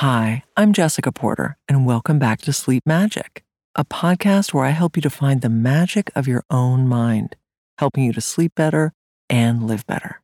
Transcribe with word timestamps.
Hi, 0.00 0.42
I'm 0.58 0.74
Jessica 0.74 1.10
Porter, 1.10 1.56
and 1.70 1.86
welcome 1.86 2.18
back 2.18 2.42
to 2.42 2.52
Sleep 2.52 2.82
Magic, 2.84 3.42
a 3.74 3.82
podcast 3.82 4.52
where 4.52 4.66
I 4.66 4.72
help 4.72 4.94
you 4.94 5.00
to 5.00 5.08
find 5.08 5.40
the 5.40 5.48
magic 5.48 6.10
of 6.14 6.28
your 6.28 6.44
own 6.50 6.86
mind, 6.86 7.34
helping 7.78 8.04
you 8.04 8.12
to 8.12 8.20
sleep 8.20 8.52
better 8.54 8.92
and 9.30 9.66
live 9.66 9.86
better. 9.86 10.20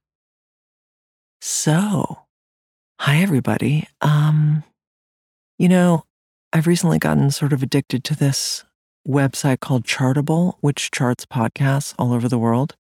So, 1.40 2.24
hi 3.00 3.22
everybody. 3.22 3.88
Um, 4.02 4.62
you 5.58 5.70
know, 5.70 6.04
I've 6.52 6.66
recently 6.66 6.98
gotten 6.98 7.30
sort 7.30 7.54
of 7.54 7.62
addicted 7.62 8.04
to 8.04 8.14
this 8.14 8.64
website 9.08 9.60
called 9.60 9.84
Chartable, 9.84 10.56
which 10.60 10.90
charts 10.90 11.24
podcasts 11.24 11.94
all 11.98 12.12
over 12.12 12.28
the 12.28 12.38
world. 12.38 12.74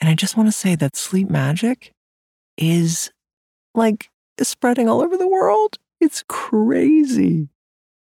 And 0.00 0.08
I 0.08 0.14
just 0.14 0.34
want 0.34 0.46
to 0.46 0.52
say 0.52 0.76
that 0.76 0.96
sleep 0.96 1.28
magic 1.28 1.92
is 2.56 3.10
like 3.74 4.08
spreading 4.40 4.88
all 4.88 5.02
over 5.02 5.18
the 5.18 5.28
world. 5.28 5.76
It's 6.00 6.24
crazy. 6.28 7.48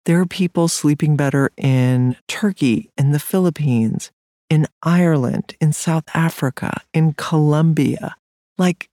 There 0.06 0.20
are 0.20 0.26
people 0.26 0.68
sleeping 0.68 1.16
better 1.16 1.50
in 1.56 2.16
Turkey, 2.28 2.90
in 2.96 3.12
the 3.12 3.18
Philippines, 3.18 4.10
in 4.48 4.66
Ireland, 4.82 5.56
in 5.60 5.72
South 5.72 6.04
Africa, 6.14 6.82
in 6.92 7.12
Colombia. 7.14 8.16
Like, 8.58 8.88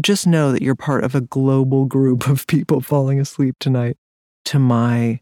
just 0.00 0.26
know 0.26 0.52
that 0.52 0.62
you're 0.62 0.74
part 0.74 1.04
of 1.04 1.14
a 1.14 1.20
global 1.20 1.86
group 1.86 2.28
of 2.28 2.46
people 2.46 2.80
falling 2.80 3.18
asleep 3.18 3.56
tonight 3.58 3.96
to 4.46 4.58
my 4.58 5.20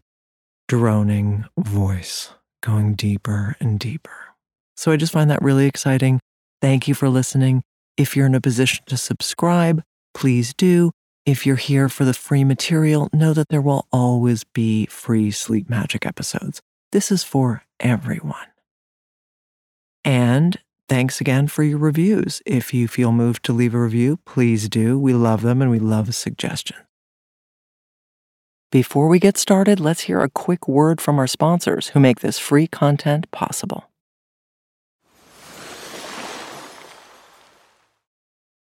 droning 0.67 1.45
voice 1.57 2.31
going 2.61 2.95
deeper 2.95 3.55
and 3.59 3.79
deeper. 3.79 4.35
So 4.75 4.91
I 4.91 4.97
just 4.97 5.13
find 5.13 5.29
that 5.31 5.41
really 5.41 5.65
exciting. 5.65 6.19
Thank 6.61 6.87
you 6.87 6.93
for 6.93 7.09
listening. 7.09 7.63
If 7.95 8.15
you're 8.15 8.25
in 8.25 8.35
a 8.35 8.41
position 8.41 8.83
to 8.87 8.97
subscribe, 8.97 9.83
please 10.13 10.53
do. 10.53 10.91
If 11.27 11.45
you're 11.45 11.57
here 11.57 11.89
for 11.89 12.05
the 12.05 12.13
free 12.13 12.45
material, 12.45 13.09
know 13.11 13.33
that 13.33 13.49
there 13.49 13.61
will 13.61 13.85
always 13.91 14.45
be 14.45 14.85
free 14.85 15.29
Sleep 15.29 15.69
Magic 15.69 16.05
episodes. 16.05 16.61
This 16.93 17.11
is 17.11 17.25
for 17.25 17.63
everyone. 17.81 18.47
And 20.05 20.57
thanks 20.87 21.19
again 21.19 21.49
for 21.49 21.63
your 21.63 21.79
reviews. 21.79 22.41
If 22.45 22.73
you 22.73 22.87
feel 22.87 23.11
moved 23.11 23.43
to 23.43 23.51
leave 23.51 23.73
a 23.73 23.81
review, 23.81 24.19
please 24.25 24.69
do. 24.69 24.97
We 24.97 25.13
love 25.13 25.41
them 25.41 25.61
and 25.61 25.69
we 25.69 25.79
love 25.79 26.15
suggestions. 26.15 26.79
Before 28.71 29.09
we 29.09 29.19
get 29.19 29.35
started, 29.37 29.81
let's 29.81 30.03
hear 30.03 30.21
a 30.21 30.29
quick 30.29 30.65
word 30.65 31.01
from 31.01 31.19
our 31.19 31.27
sponsors 31.27 31.89
who 31.89 31.99
make 31.99 32.21
this 32.21 32.39
free 32.39 32.67
content 32.67 33.29
possible. 33.31 33.89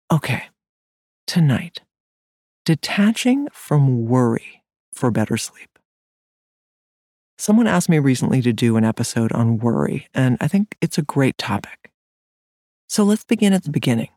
Okay, 0.10 0.44
tonight, 1.28 1.82
detaching 2.66 3.48
from 3.52 4.06
worry 4.06 4.64
for 4.94 5.12
better 5.12 5.38
sleep. 5.38 5.70
Someone 7.38 7.68
asked 7.68 7.90
me 7.90 8.00
recently 8.00 8.42
to 8.42 8.54
do 8.54 8.78
an 8.78 8.86
episode 8.86 9.32
on 9.32 9.58
worry, 9.58 10.08
and 10.14 10.38
I 10.40 10.48
think 10.48 10.78
it's 10.82 10.98
a 10.98 11.04
great 11.04 11.38
topic. 11.38 11.92
So 12.88 13.04
let's 13.04 13.24
begin 13.24 13.54
at 13.54 13.64
the 13.64 13.72
beginning. 13.72 14.10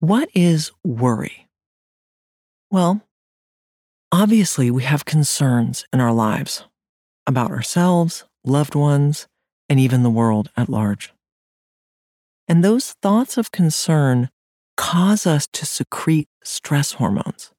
What 0.00 0.28
is 0.34 0.72
worry? 0.84 1.48
Well, 2.70 3.02
Obviously, 4.12 4.72
we 4.72 4.82
have 4.82 5.04
concerns 5.04 5.84
in 5.92 6.00
our 6.00 6.12
lives 6.12 6.64
about 7.28 7.52
ourselves, 7.52 8.24
loved 8.44 8.74
ones, 8.74 9.28
and 9.68 9.78
even 9.78 10.02
the 10.02 10.10
world 10.10 10.50
at 10.56 10.68
large. 10.68 11.12
And 12.48 12.64
those 12.64 12.96
thoughts 13.02 13.38
of 13.38 13.52
concern 13.52 14.28
cause 14.76 15.28
us 15.28 15.46
to 15.52 15.64
secrete 15.64 16.28
stress 16.42 16.94
hormones, 16.94 17.52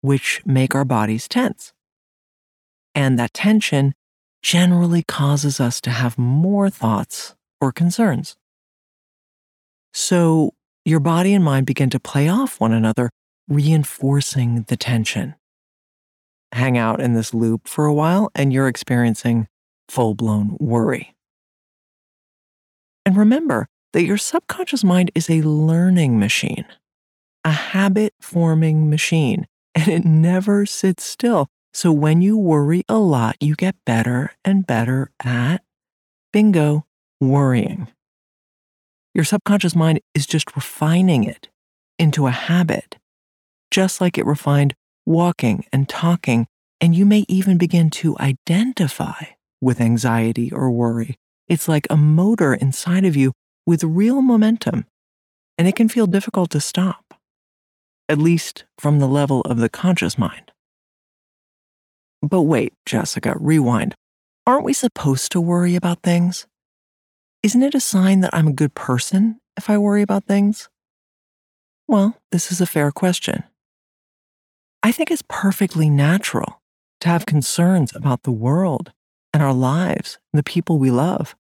which 0.00 0.42
make 0.44 0.74
our 0.74 0.84
bodies 0.84 1.28
tense. 1.28 1.72
And 2.94 3.18
that 3.18 3.34
tension 3.34 3.94
generally 4.42 5.02
causes 5.02 5.60
us 5.60 5.80
to 5.82 5.90
have 5.90 6.18
more 6.18 6.70
thoughts 6.70 7.34
or 7.60 7.72
concerns. 7.72 8.36
So 9.92 10.54
your 10.84 11.00
body 11.00 11.34
and 11.34 11.44
mind 11.44 11.66
begin 11.66 11.90
to 11.90 12.00
play 12.00 12.28
off 12.28 12.60
one 12.60 12.72
another, 12.72 13.10
reinforcing 13.48 14.64
the 14.68 14.76
tension 14.76 15.34
hang 16.52 16.76
out 16.76 17.00
in 17.00 17.14
this 17.14 17.32
loop 17.32 17.68
for 17.68 17.86
a 17.86 17.94
while 17.94 18.30
and 18.34 18.52
you're 18.52 18.68
experiencing 18.68 19.46
full 19.88 20.14
blown 20.14 20.56
worry. 20.58 21.14
And 23.04 23.16
remember 23.16 23.66
that 23.92 24.04
your 24.04 24.18
subconscious 24.18 24.84
mind 24.84 25.10
is 25.14 25.28
a 25.30 25.42
learning 25.42 26.18
machine, 26.18 26.66
a 27.44 27.50
habit 27.50 28.14
forming 28.20 28.90
machine, 28.90 29.46
and 29.74 29.88
it 29.88 30.04
never 30.04 30.66
sits 30.66 31.04
still. 31.04 31.48
So 31.72 31.92
when 31.92 32.20
you 32.20 32.36
worry 32.36 32.82
a 32.88 32.98
lot, 32.98 33.36
you 33.40 33.54
get 33.54 33.76
better 33.86 34.32
and 34.44 34.66
better 34.66 35.10
at 35.22 35.62
bingo, 36.32 36.86
worrying. 37.20 37.88
Your 39.14 39.24
subconscious 39.24 39.74
mind 39.74 40.00
is 40.14 40.26
just 40.26 40.54
refining 40.54 41.24
it 41.24 41.48
into 41.98 42.26
a 42.26 42.32
habit, 42.32 42.96
just 43.70 44.00
like 44.00 44.16
it 44.18 44.26
refined 44.26 44.74
walking 45.06 45.64
and 45.72 45.88
talking, 45.88 46.46
and 46.80 46.94
you 46.94 47.04
may 47.04 47.24
even 47.28 47.58
begin 47.58 47.90
to 47.90 48.16
identify 48.18 49.24
with 49.60 49.80
anxiety 49.80 50.50
or 50.52 50.70
worry. 50.70 51.16
It's 51.48 51.68
like 51.68 51.86
a 51.90 51.96
motor 51.96 52.54
inside 52.54 53.04
of 53.04 53.16
you 53.16 53.32
with 53.66 53.82
real 53.84 54.22
momentum, 54.22 54.86
and 55.58 55.66
it 55.66 55.76
can 55.76 55.88
feel 55.88 56.06
difficult 56.06 56.50
to 56.50 56.60
stop, 56.60 57.09
at 58.10 58.18
least 58.18 58.64
from 58.76 58.98
the 58.98 59.06
level 59.06 59.40
of 59.42 59.58
the 59.58 59.68
conscious 59.68 60.18
mind. 60.18 60.50
But 62.20 62.42
wait, 62.42 62.74
Jessica, 62.84 63.36
rewind. 63.38 63.94
Aren't 64.46 64.64
we 64.64 64.72
supposed 64.72 65.30
to 65.32 65.40
worry 65.40 65.76
about 65.76 66.02
things? 66.02 66.48
Isn't 67.44 67.62
it 67.62 67.74
a 67.74 67.80
sign 67.80 68.20
that 68.20 68.34
I'm 68.34 68.48
a 68.48 68.52
good 68.52 68.74
person 68.74 69.38
if 69.56 69.70
I 69.70 69.78
worry 69.78 70.02
about 70.02 70.24
things? 70.24 70.68
Well, 71.86 72.16
this 72.32 72.50
is 72.50 72.60
a 72.60 72.66
fair 72.66 72.90
question. 72.90 73.44
I 74.82 74.90
think 74.90 75.10
it's 75.10 75.24
perfectly 75.28 75.88
natural 75.88 76.60
to 77.02 77.08
have 77.08 77.26
concerns 77.26 77.94
about 77.94 78.24
the 78.24 78.32
world 78.32 78.92
and 79.32 79.40
our 79.40 79.54
lives 79.54 80.18
and 80.32 80.38
the 80.38 80.50
people 80.50 80.78
we 80.78 80.90
love. 80.90 81.36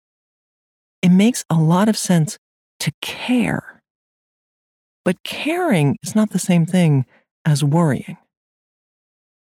It 1.04 1.10
makes 1.10 1.46
a 1.48 1.56
lot 1.56 1.90
of 1.90 1.98
sense 1.98 2.40
to 2.80 2.92
care. 3.02 3.75
But 5.06 5.24
caring 5.24 5.98
is 6.04 6.16
not 6.16 6.32
the 6.32 6.40
same 6.40 6.66
thing 6.66 7.06
as 7.46 7.64
worrying. 7.64 8.18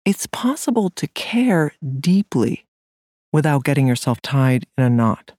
It's 0.05 0.27
possible 0.27 0.91
to 0.91 1.09
care 1.09 1.73
deeply 1.99 2.67
without 3.33 3.65
getting 3.65 3.89
yourself 3.89 4.21
tied 4.23 4.67
in 4.79 4.85
a 4.85 4.91
knot, 4.91 5.33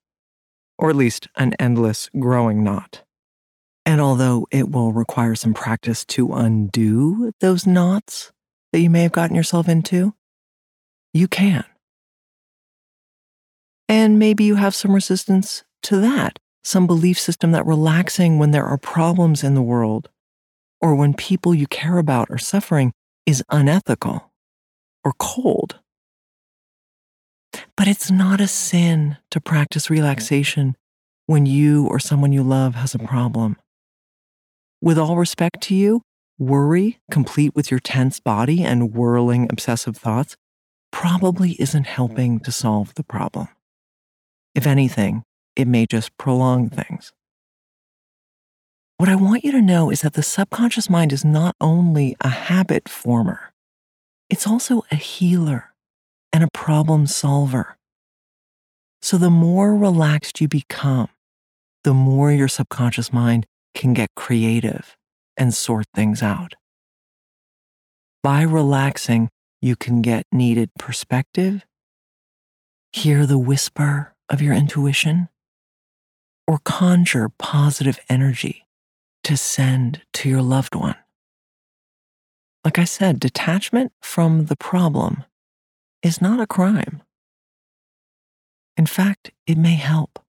or 0.78 0.90
at 0.90 0.96
least 0.96 1.28
an 1.38 1.54
endless 1.60 2.10
growing 2.20 2.64
knot. 2.64 3.04
And 3.86 4.02
although 4.02 4.48
it 4.52 4.70
will 4.70 4.92
require 4.92 5.36
some 5.36 5.54
practice 5.54 6.04
to 6.06 6.34
undo 6.34 7.32
those 7.40 7.66
knots, 7.66 8.34
that 8.74 8.80
you 8.80 8.90
may 8.90 9.04
have 9.04 9.14
gotten 9.14 9.36
yourself 9.36 9.70
into? 9.70 10.14
You 11.14 11.30
can. 11.30 11.64
And 13.88 14.20
maybe 14.20 14.44
you 14.44 14.56
have 14.56 14.76
some 14.76 14.94
resistance 14.94 15.64
to 15.84 16.02
that, 16.02 16.40
some 16.68 16.86
belief 16.86 17.20
system 17.20 17.52
that 17.52 17.66
relaxing 17.66 18.38
when 18.38 18.52
there 18.52 18.66
are 18.66 18.78
problems 18.78 19.44
in 19.44 19.56
the 19.56 19.62
world 19.62 20.10
or 20.82 20.96
when 20.96 21.14
people 21.14 21.54
you 21.54 21.66
care 21.68 21.98
about 21.98 22.30
are 22.30 22.38
suffering 22.38 22.92
is 23.26 23.44
unethical 23.50 24.32
or 25.04 25.14
cold. 25.18 25.80
But 27.78 27.88
it's 27.88 28.12
not 28.12 28.42
a 28.42 28.48
sin 28.48 29.18
to 29.32 29.40
practice 29.40 29.90
relaxation 29.90 30.76
when 31.26 31.46
you 31.46 31.88
or 31.88 32.00
someone 32.00 32.34
you 32.34 32.44
love 32.44 32.76
has 32.76 32.94
a 32.94 33.00
problem. 33.00 33.56
With 34.82 34.98
all 34.98 35.16
respect 35.18 35.62
to 35.64 35.76
you, 35.76 36.02
Worry, 36.40 37.00
complete 37.10 37.56
with 37.56 37.72
your 37.72 37.80
tense 37.80 38.20
body 38.20 38.62
and 38.64 38.94
whirling 38.94 39.48
obsessive 39.50 39.98
thoughts, 39.98 40.36
probably 40.92 41.56
isn't 41.60 41.88
helping 41.88 42.40
to 42.42 42.52
solve 42.52 42.94
the 42.94 43.04
problem. 43.04 43.48
If 44.54 44.68
anything, 44.68 45.24
it 45.58 45.68
may 45.68 45.88
just 45.88 46.16
prolong 46.18 46.70
things. 46.70 47.12
What 48.98 49.10
I 49.10 49.16
want 49.16 49.44
you 49.44 49.52
to 49.52 49.62
know 49.62 49.90
is 49.90 50.02
that 50.02 50.14
the 50.14 50.24
subconscious 50.24 50.90
mind 50.90 51.12
is 51.12 51.26
not 51.26 51.56
only 51.60 52.16
a 52.22 52.30
habit 52.30 52.88
former, 52.88 53.52
it's 54.30 54.48
also 54.48 54.84
a 54.92 54.96
healer 54.96 55.74
and 56.32 56.44
a 56.44 56.50
problem 56.54 57.08
solver. 57.08 57.76
So 59.02 59.18
the 59.18 59.32
more 59.32 59.76
relaxed 59.76 60.42
you 60.42 60.48
become, 60.48 61.10
the 61.84 61.94
more 61.94 62.32
your 62.32 62.48
subconscious 62.48 63.12
mind 63.12 63.46
can 63.74 63.94
get 63.94 64.10
creative 64.16 64.96
and 65.38 65.54
sort 65.54 65.86
things 65.94 66.22
out. 66.22 66.54
By 68.22 68.42
relaxing, 68.42 69.30
you 69.62 69.76
can 69.76 70.02
get 70.02 70.26
needed 70.32 70.70
perspective, 70.78 71.66
hear 72.92 73.26
the 73.26 73.38
whisper 73.38 74.14
of 74.30 74.42
your 74.42 74.54
intuition, 74.54 75.30
or 76.48 76.60
conjure 76.64 77.30
positive 77.38 78.00
energy 78.10 78.66
to 79.24 79.36
send 79.36 80.02
to 80.14 80.30
your 80.30 80.42
loved 80.42 80.74
one. 80.74 80.96
Like 82.64 82.80
I 82.80 82.86
said, 82.86 83.20
detachment 83.20 83.92
from 84.02 84.46
the 84.46 84.56
problem 84.56 85.26
is 86.02 86.22
not 86.22 86.40
a 86.40 86.48
crime. 86.48 87.02
In 88.78 88.86
fact, 88.86 89.32
it 89.46 89.58
may 89.58 89.76
help. 89.76 90.20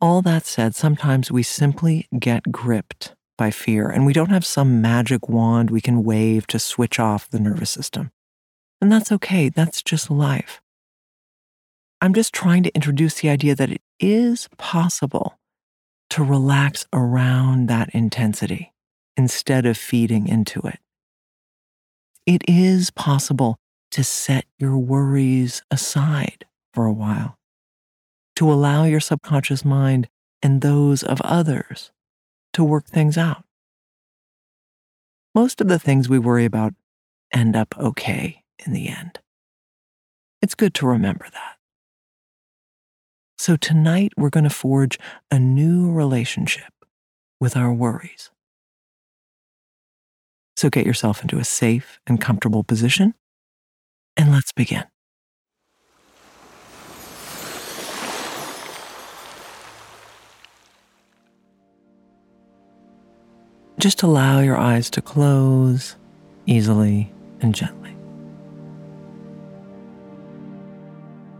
All 0.00 0.22
that 0.22 0.46
said, 0.46 0.74
sometimes 0.74 1.30
we 1.30 1.42
simply 1.42 2.08
get 2.18 2.50
gripped 2.50 3.14
by 3.36 3.50
fear 3.50 3.88
and 3.88 4.06
we 4.06 4.12
don't 4.12 4.30
have 4.30 4.46
some 4.46 4.80
magic 4.80 5.28
wand 5.28 5.70
we 5.70 5.80
can 5.80 6.04
wave 6.04 6.46
to 6.46 6.58
switch 6.58 6.98
off 6.98 7.28
the 7.28 7.40
nervous 7.40 7.70
system. 7.70 8.10
And 8.80 8.90
that's 8.90 9.12
okay, 9.12 9.50
that's 9.50 9.82
just 9.82 10.10
life. 10.10 10.62
I'm 12.02 12.14
just 12.14 12.32
trying 12.32 12.62
to 12.62 12.74
introduce 12.74 13.20
the 13.20 13.28
idea 13.28 13.54
that 13.54 13.70
it 13.70 13.82
is 13.98 14.48
possible 14.56 15.38
to 16.10 16.24
relax 16.24 16.86
around 16.92 17.68
that 17.68 17.90
intensity 17.90 18.72
instead 19.16 19.66
of 19.66 19.76
feeding 19.76 20.26
into 20.26 20.60
it. 20.60 20.78
It 22.24 22.42
is 22.48 22.90
possible 22.90 23.58
to 23.90 24.02
set 24.02 24.46
your 24.58 24.78
worries 24.78 25.62
aside 25.70 26.46
for 26.72 26.86
a 26.86 26.92
while, 26.92 27.38
to 28.36 28.50
allow 28.50 28.84
your 28.84 29.00
subconscious 29.00 29.64
mind 29.64 30.08
and 30.42 30.62
those 30.62 31.02
of 31.02 31.20
others 31.20 31.92
to 32.54 32.64
work 32.64 32.86
things 32.86 33.18
out. 33.18 33.44
Most 35.34 35.60
of 35.60 35.68
the 35.68 35.78
things 35.78 36.08
we 36.08 36.18
worry 36.18 36.44
about 36.44 36.74
end 37.32 37.54
up 37.54 37.76
okay 37.78 38.42
in 38.64 38.72
the 38.72 38.88
end. 38.88 39.20
It's 40.40 40.54
good 40.54 40.74
to 40.74 40.86
remember 40.86 41.26
that. 41.32 41.59
So 43.40 43.56
tonight 43.56 44.12
we're 44.18 44.28
going 44.28 44.44
to 44.44 44.50
forge 44.50 44.98
a 45.30 45.38
new 45.38 45.90
relationship 45.90 46.74
with 47.40 47.56
our 47.56 47.72
worries. 47.72 48.30
So 50.56 50.68
get 50.68 50.84
yourself 50.84 51.22
into 51.22 51.38
a 51.38 51.44
safe 51.44 52.00
and 52.06 52.20
comfortable 52.20 52.64
position, 52.64 53.14
and 54.14 54.30
let's 54.30 54.52
begin. 54.52 54.84
Just 63.78 64.02
allow 64.02 64.40
your 64.40 64.58
eyes 64.58 64.90
to 64.90 65.00
close 65.00 65.96
easily 66.44 67.10
and 67.40 67.54
gently. 67.54 67.96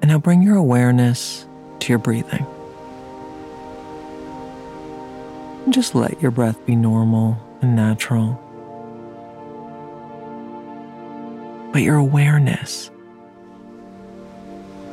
And 0.00 0.08
now 0.08 0.17
bring 0.17 0.41
your 0.41 0.56
awareness 0.56 1.44
to 1.81 1.88
your 1.88 1.99
breathing. 1.99 2.47
Just 5.71 5.94
let 5.94 6.21
your 6.21 6.31
breath 6.31 6.65
be 6.67 6.75
normal 6.75 7.37
and 7.61 7.77
natural. 7.77 8.41
But 11.73 11.82
your 11.82 11.97
awareness, 11.97 12.91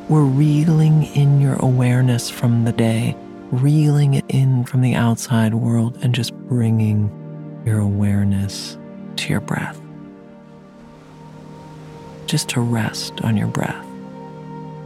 we're 0.08 0.22
reeling 0.22 1.04
in 1.14 1.40
your 1.40 1.56
awareness 1.56 2.30
from 2.30 2.64
the 2.64 2.72
day, 2.72 3.16
reeling 3.50 4.14
it 4.14 4.24
in 4.28 4.64
from 4.64 4.82
the 4.82 4.94
outside 4.94 5.54
world, 5.54 5.98
and 6.02 6.14
just 6.14 6.32
bringing 6.48 7.10
your 7.66 7.80
awareness 7.80 8.78
to 9.16 9.30
your 9.30 9.40
breath. 9.40 9.80
Just 12.26 12.48
to 12.50 12.60
rest 12.60 13.20
on 13.22 13.36
your 13.36 13.48
breath 13.48 13.84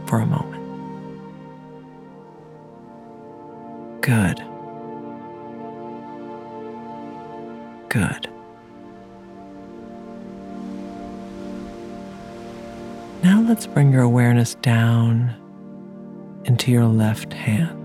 for 0.07 0.19
a 0.19 0.25
moment. 0.25 0.62
Good. 4.03 4.43
Good. 7.87 8.29
Now 13.23 13.45
let's 13.47 13.65
bring 13.65 13.93
your 13.93 14.01
awareness 14.01 14.55
down 14.55 15.33
into 16.43 16.69
your 16.69 16.83
left 16.83 17.31
hand, 17.31 17.79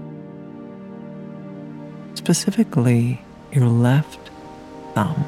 specifically 2.14 3.20
your 3.52 3.68
left 3.68 4.30
thumb. 4.94 5.24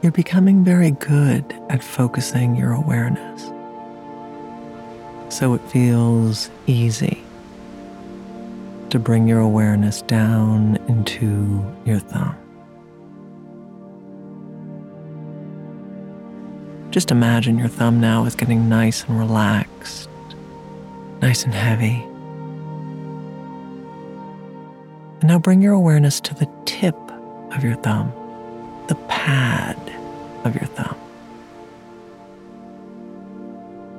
You're 0.00 0.10
becoming 0.10 0.64
very 0.64 0.92
good 0.92 1.44
at 1.68 1.84
focusing 1.84 2.56
your 2.56 2.72
awareness 2.72 3.51
so 5.32 5.54
it 5.54 5.62
feels 5.70 6.50
easy 6.66 7.24
to 8.90 8.98
bring 8.98 9.26
your 9.26 9.40
awareness 9.40 10.02
down 10.02 10.76
into 10.88 11.64
your 11.86 11.98
thumb. 11.98 12.36
Just 16.90 17.10
imagine 17.10 17.56
your 17.56 17.68
thumb 17.68 17.98
now 17.98 18.26
is 18.26 18.34
getting 18.34 18.68
nice 18.68 19.04
and 19.04 19.18
relaxed, 19.18 20.10
nice 21.22 21.44
and 21.44 21.54
heavy. 21.54 22.04
And 25.20 25.28
now 25.28 25.38
bring 25.38 25.62
your 25.62 25.72
awareness 25.72 26.20
to 26.20 26.34
the 26.34 26.46
tip 26.66 26.98
of 27.52 27.64
your 27.64 27.76
thumb, 27.76 28.12
the 28.88 28.96
pad 29.08 29.78
of 30.44 30.54
your 30.54 30.66
thumb. 30.66 30.94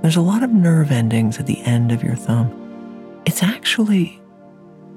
There's 0.04 0.18
a 0.18 0.22
lot 0.22 0.44
of 0.44 0.52
nerve 0.52 0.92
endings 0.92 1.40
at 1.40 1.48
the 1.48 1.62
end 1.62 1.94
of 1.94 2.04
your 2.04 2.16
thumb. 2.16 2.52
It's 3.26 3.42
actually 3.42 4.22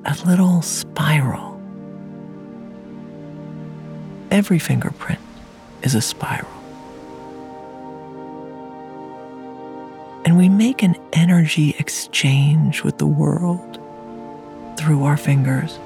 a 0.05 0.17
little 0.27 0.63
spiral. 0.63 1.63
Every 4.33 4.59
fingerprint 4.59 5.21
is 5.83 5.95
a 5.95 6.01
spiral. 6.01 6.51
And 10.25 10.37
we 10.37 10.49
make 10.49 10.83
an 10.83 10.97
energy 11.13 11.77
exchange 11.79 12.83
with 12.83 12.99
the 12.99 13.07
world 13.07 13.79
through 14.77 15.05
our 15.05 15.17
fingers. 15.17 15.79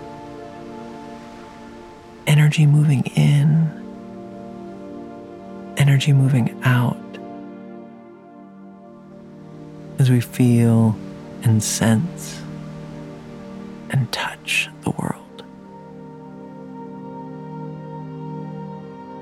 Energy 2.27 2.65
moving 2.65 3.03
in, 3.15 3.69
energy 5.77 6.15
moving 6.15 6.59
out 6.65 6.97
as 10.01 10.11
we 10.11 10.19
feel 10.19 10.97
and 11.43 11.63
sense 11.63 12.41
and 13.91 14.11
touch 14.11 14.71
the 14.81 14.91
world. 14.93 15.45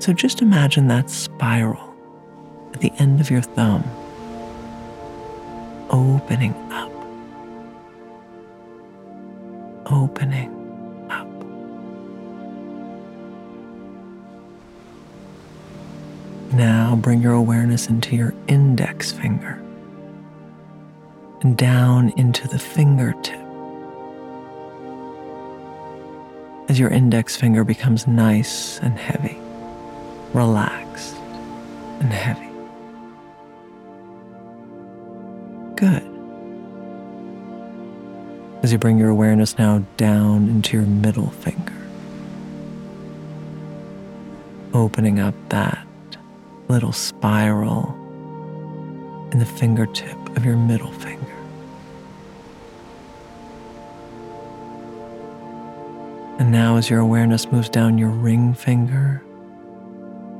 So 0.01 0.13
just 0.13 0.41
imagine 0.41 0.87
that 0.87 1.09
spiral 1.09 1.93
at 2.73 2.79
the 2.79 2.93
end 2.93 3.19
of 3.19 3.29
your 3.29 3.41
thumb 3.41 3.83
opening 5.89 6.53
up, 6.71 6.91
opening 9.91 10.49
up. 11.09 11.27
Now 16.53 16.95
bring 16.95 17.21
your 17.21 17.33
awareness 17.33 17.87
into 17.87 18.15
your 18.15 18.33
index 18.47 19.11
finger 19.11 19.61
and 21.41 21.57
down 21.57 22.09
into 22.17 22.47
the 22.47 22.59
fingertip. 22.59 23.39
As 26.67 26.77
your 26.77 26.89
index 26.89 27.35
finger 27.35 27.63
becomes 27.63 28.07
nice 28.07 28.79
and 28.79 28.97
heavy, 28.97 29.39
relaxed 30.33 31.15
and 31.99 32.11
heavy. 32.13 32.49
Good. 35.75 36.03
As 38.61 38.71
you 38.71 38.77
bring 38.77 38.99
your 38.99 39.09
awareness 39.09 39.57
now 39.57 39.83
down 39.97 40.49
into 40.49 40.77
your 40.77 40.85
middle 40.85 41.29
finger, 41.29 41.73
opening 44.73 45.19
up 45.19 45.33
that 45.49 45.85
little 46.67 46.91
spiral 46.91 47.95
in 49.31 49.39
the 49.39 49.45
fingertip 49.45 50.17
of 50.39 50.45
your 50.45 50.55
middle 50.55 50.91
finger. 50.93 51.35
And 56.39 56.49
now, 56.49 56.77
as 56.77 56.89
your 56.89 56.99
awareness 56.99 57.51
moves 57.51 57.67
down 57.67 57.97
your 57.97 58.09
ring 58.09 58.53
finger, 58.53 59.21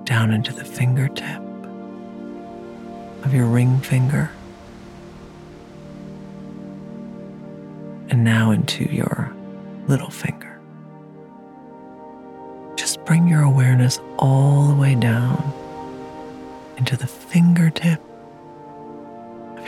down 0.06 0.32
into 0.32 0.54
the 0.54 0.64
fingertip 0.64 1.42
of 3.26 3.34
your 3.34 3.46
ring 3.46 3.78
finger, 3.82 4.32
and 8.10 8.24
now 8.24 8.52
into 8.52 8.86
your 8.86 9.34
little 9.90 10.10
finger, 10.10 10.62
just 12.78 13.04
bring 13.04 13.28
your 13.28 13.42
awareness 13.42 14.00
all 14.18 14.68
the 14.70 14.76
way 14.76 14.96
down 14.96 15.52
into 16.78 16.96
the 16.96 17.08
fingertip 17.08 18.02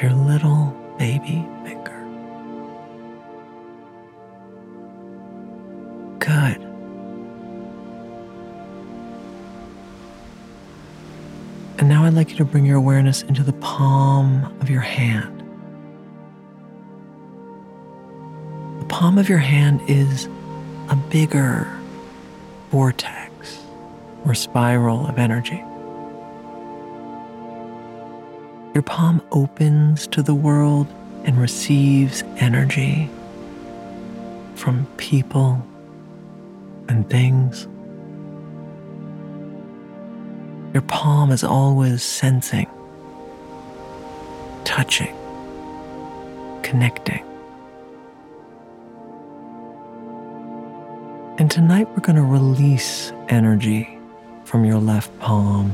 your 0.01 0.13
little 0.13 0.75
baby 0.97 1.45
finger. 1.63 1.97
Good. 6.19 6.57
And 11.77 11.89
now 11.89 12.05
I'd 12.05 12.13
like 12.13 12.29
you 12.29 12.35
to 12.37 12.45
bring 12.45 12.65
your 12.65 12.77
awareness 12.77 13.23
into 13.23 13.43
the 13.43 13.53
palm 13.53 14.45
of 14.61 14.69
your 14.69 14.81
hand. 14.81 15.39
The 18.79 18.85
palm 18.85 19.17
of 19.17 19.29
your 19.29 19.39
hand 19.39 19.81
is 19.87 20.27
a 20.89 20.95
bigger 21.09 21.67
vortex 22.69 23.59
or 24.25 24.35
spiral 24.35 25.07
of 25.07 25.17
energy. 25.17 25.63
Your 28.73 28.83
palm 28.83 29.21
opens 29.31 30.07
to 30.07 30.23
the 30.23 30.33
world 30.33 30.87
and 31.25 31.37
receives 31.37 32.23
energy 32.37 33.09
from 34.55 34.85
people 34.95 35.61
and 36.87 37.09
things. 37.09 37.67
Your 40.73 40.83
palm 40.83 41.31
is 41.31 41.43
always 41.43 42.01
sensing, 42.01 42.67
touching, 44.63 45.13
connecting. 46.63 47.25
And 51.37 51.51
tonight 51.51 51.89
we're 51.89 52.03
going 52.03 52.15
to 52.15 52.23
release 52.23 53.11
energy 53.27 53.97
from 54.45 54.63
your 54.63 54.79
left 54.79 55.17
palm. 55.19 55.73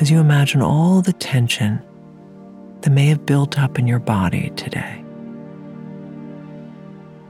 As 0.00 0.10
you 0.10 0.18
imagine 0.18 0.62
all 0.62 1.02
the 1.02 1.12
tension 1.12 1.82
that 2.80 2.88
may 2.88 3.08
have 3.08 3.26
built 3.26 3.58
up 3.58 3.78
in 3.78 3.86
your 3.86 3.98
body 3.98 4.50
today, 4.56 5.04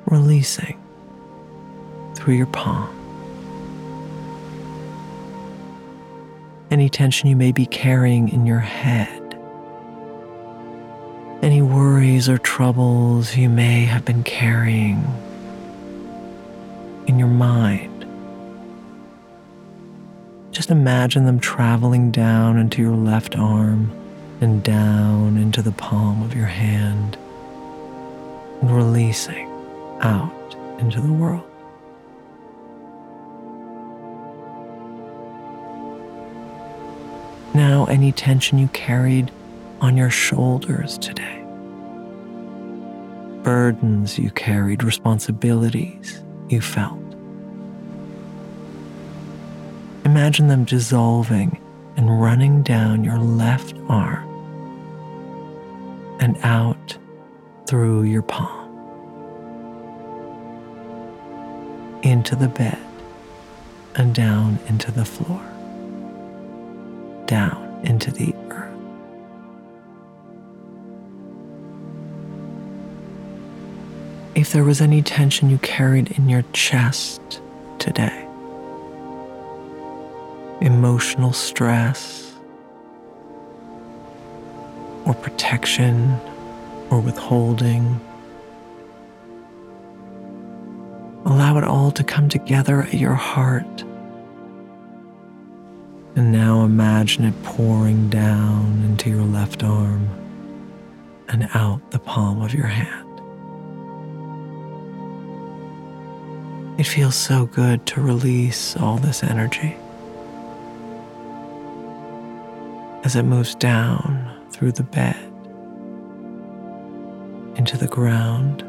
releasing 0.07 0.81
through 2.15 2.35
your 2.35 2.47
palm. 2.47 2.89
Any 6.71 6.89
tension 6.89 7.29
you 7.29 7.35
may 7.35 7.50
be 7.50 7.67
carrying 7.67 8.29
in 8.29 8.47
your 8.47 8.61
head, 8.61 9.37
any 11.43 11.62
worries 11.62 12.29
or 12.29 12.39
troubles 12.39 13.37
you 13.37 13.49
may 13.49 13.85
have 13.85 14.05
been 14.05 14.23
carrying 14.23 15.05
in 17.09 17.19
your 17.19 17.27
mind. 17.27 17.90
Just 20.61 20.71
imagine 20.71 21.25
them 21.25 21.40
traveling 21.40 22.11
down 22.11 22.59
into 22.59 22.83
your 22.83 22.95
left 22.95 23.35
arm 23.35 23.90
and 24.43 24.62
down 24.62 25.38
into 25.38 25.62
the 25.62 25.73
palm 25.73 26.23
of 26.23 26.37
your 26.37 26.45
hand 26.45 27.17
and 28.61 28.71
releasing 28.71 29.49
out 30.02 30.55
into 30.79 31.00
the 31.00 31.11
world. 31.11 31.50
Now, 37.55 37.87
any 37.87 38.12
tension 38.12 38.59
you 38.59 38.69
carried 38.69 39.31
on 39.81 39.97
your 39.97 40.11
shoulders 40.11 40.99
today, 40.99 41.43
burdens 43.43 44.19
you 44.19 44.31
carried, 44.33 44.85
responsibilities 44.85 46.23
you 46.50 46.61
felt. 46.61 47.00
Imagine 50.11 50.49
them 50.49 50.64
dissolving 50.64 51.57
and 51.97 52.21
running 52.21 52.64
down 52.64 53.05
your 53.05 53.17
left 53.19 53.76
arm 53.88 54.26
and 56.19 56.37
out 56.43 56.99
through 57.69 58.02
your 58.02 58.23
palm 58.23 58.69
into 62.02 62.35
the 62.35 62.49
bed 62.49 62.76
and 63.95 64.12
down 64.12 64.59
into 64.67 64.90
the 64.90 65.05
floor, 65.05 65.40
down 67.26 67.81
into 67.85 68.11
the 68.11 68.35
earth. 68.50 68.75
If 74.35 74.50
there 74.52 74.64
was 74.64 74.81
any 74.81 75.02
tension 75.02 75.50
you 75.50 75.59
carried 75.59 76.11
in 76.19 76.29
your 76.29 76.43
chest 76.52 77.40
today, 77.79 78.20
emotional 80.81 81.31
stress, 81.35 82.33
or 85.05 85.13
protection, 85.13 86.19
or 86.89 87.01
withholding, 87.01 88.01
allow 91.27 91.59
it 91.59 91.65
all 91.65 91.91
to 91.91 92.03
come 92.03 92.31
together 92.31 92.81
at 92.81 92.95
your 92.95 93.13
heart. 93.13 93.85
And 96.17 96.33
now 96.33 96.65
imagine 96.65 97.27
it 97.27 97.43
pouring 97.43 98.09
down 98.09 98.83
into 98.83 99.11
your 99.11 99.25
left 99.25 99.63
arm 99.63 100.09
and 101.29 101.47
out 101.53 101.91
the 101.91 101.99
palm 101.99 102.41
of 102.41 102.55
your 102.55 102.69
hand. 102.69 103.07
It 106.81 106.85
feels 106.85 107.17
so 107.17 107.45
good 107.45 107.85
to 107.89 108.01
release 108.01 108.79
all 108.79 108.97
this 108.97 109.23
energy 109.23 109.77
as 113.04 113.16
it 113.16 113.23
moves 113.23 113.54
down 113.54 114.49
through 114.50 114.73
the 114.73 114.83
bed 114.83 115.16
into 117.57 117.76
the 117.76 117.87
ground 117.87 118.62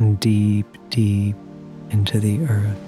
and 0.00 0.18
deep, 0.20 0.66
deep 0.90 1.36
into 1.90 2.20
the 2.20 2.40
earth. 2.46 2.78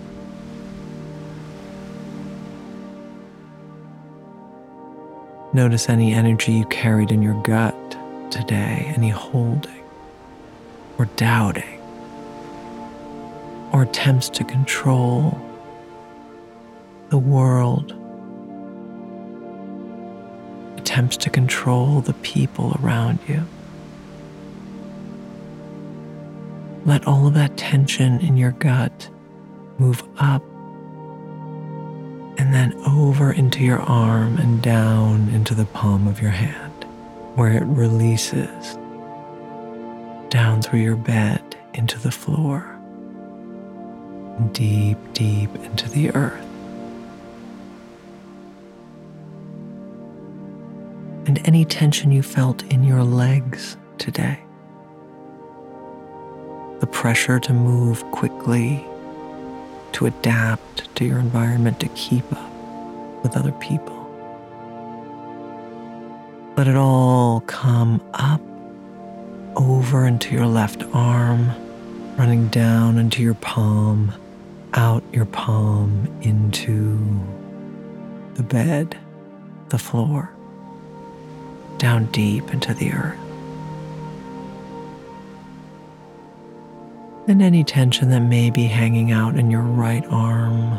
Notice 5.54 5.88
any 5.90 6.14
energy 6.14 6.52
you 6.52 6.64
carried 6.66 7.11
in 7.11 7.23
your 7.23 7.40
gut 7.42 7.75
today, 8.31 8.92
any 8.97 9.11
holding 9.11 9.85
or 10.99 11.04
doubting 11.16 11.78
or 13.73 13.83
attempts 13.83 14.28
to 14.31 14.45
control 14.45 15.38
the 17.11 17.19
world, 17.19 17.95
attempts 20.93 21.17
to 21.17 21.31
control 21.31 22.03
the 22.03 22.13
people 22.13 22.77
around 22.83 23.19
you. 23.27 23.43
Let 26.85 27.07
all 27.07 27.27
of 27.27 27.33
that 27.33 27.57
tension 27.57 28.21
in 28.21 28.37
your 28.37 28.51
gut 28.51 29.09
move 29.79 30.03
up 30.19 30.43
and 32.37 32.53
then 32.53 32.75
over 32.87 33.33
into 33.33 33.65
your 33.65 33.81
arm 33.81 34.37
and 34.37 34.61
down 34.63 35.31
into 35.31 35.55
the 35.55 35.65
palm 35.65 36.07
of 36.07 36.21
your 36.21 36.31
hand, 36.31 36.85
where 37.37 37.53
it 37.53 37.63
releases 37.63 38.77
down 40.29 40.61
through 40.61 40.81
your 40.81 40.97
bed 40.97 41.57
into 41.73 41.99
the 42.01 42.11
floor 42.11 42.69
deep, 44.53 44.99
deep 45.15 45.55
into 45.57 45.89
the 45.89 46.15
earth. 46.15 46.42
And 51.33 51.49
any 51.49 51.65
tension 51.65 52.12
you 52.12 52.23
felt 52.23 52.62
in 52.65 52.85
your 52.85 53.03
legs 53.03 53.79
today. 53.97 54.39
The 56.81 56.87
pressure 56.87 57.41
to 57.41 57.55
move 57.55 58.05
quickly, 58.11 58.85
to 59.93 60.05
adapt 60.05 60.95
to 60.97 61.07
your 61.07 61.19
environment, 61.19 61.81
to 61.81 61.89
keep 61.95 62.31
up 62.35 62.53
with 63.23 63.35
other 63.35 63.53
people. 63.53 63.97
Let 66.59 66.69
it 66.69 66.77
all 66.77 67.41
come 67.47 68.07
up 68.12 68.43
over 69.57 70.07
into 70.07 70.35
your 70.35 70.47
left 70.47 70.83
arm, 70.93 71.49
running 72.19 72.49
down 72.49 72.99
into 72.99 73.23
your 73.23 73.37
palm 73.37 74.12
out 74.75 75.03
your 75.15 75.25
palm 75.25 76.07
into 76.21 76.99
the 78.35 78.43
bed, 78.43 78.99
the 79.71 79.79
floor, 79.79 80.31
down 81.83 82.07
deep 82.12 82.55
into 82.55 82.73
the 82.73 82.93
earth. 82.93 83.19
And 87.27 87.43
any 87.43 87.65
tension 87.65 88.09
that 88.11 88.21
may 88.21 88.51
be 88.51 88.67
hanging 88.67 89.11
out 89.11 89.37
in 89.37 89.51
your 89.51 89.62
right 89.62 90.07
arm. 90.07 90.79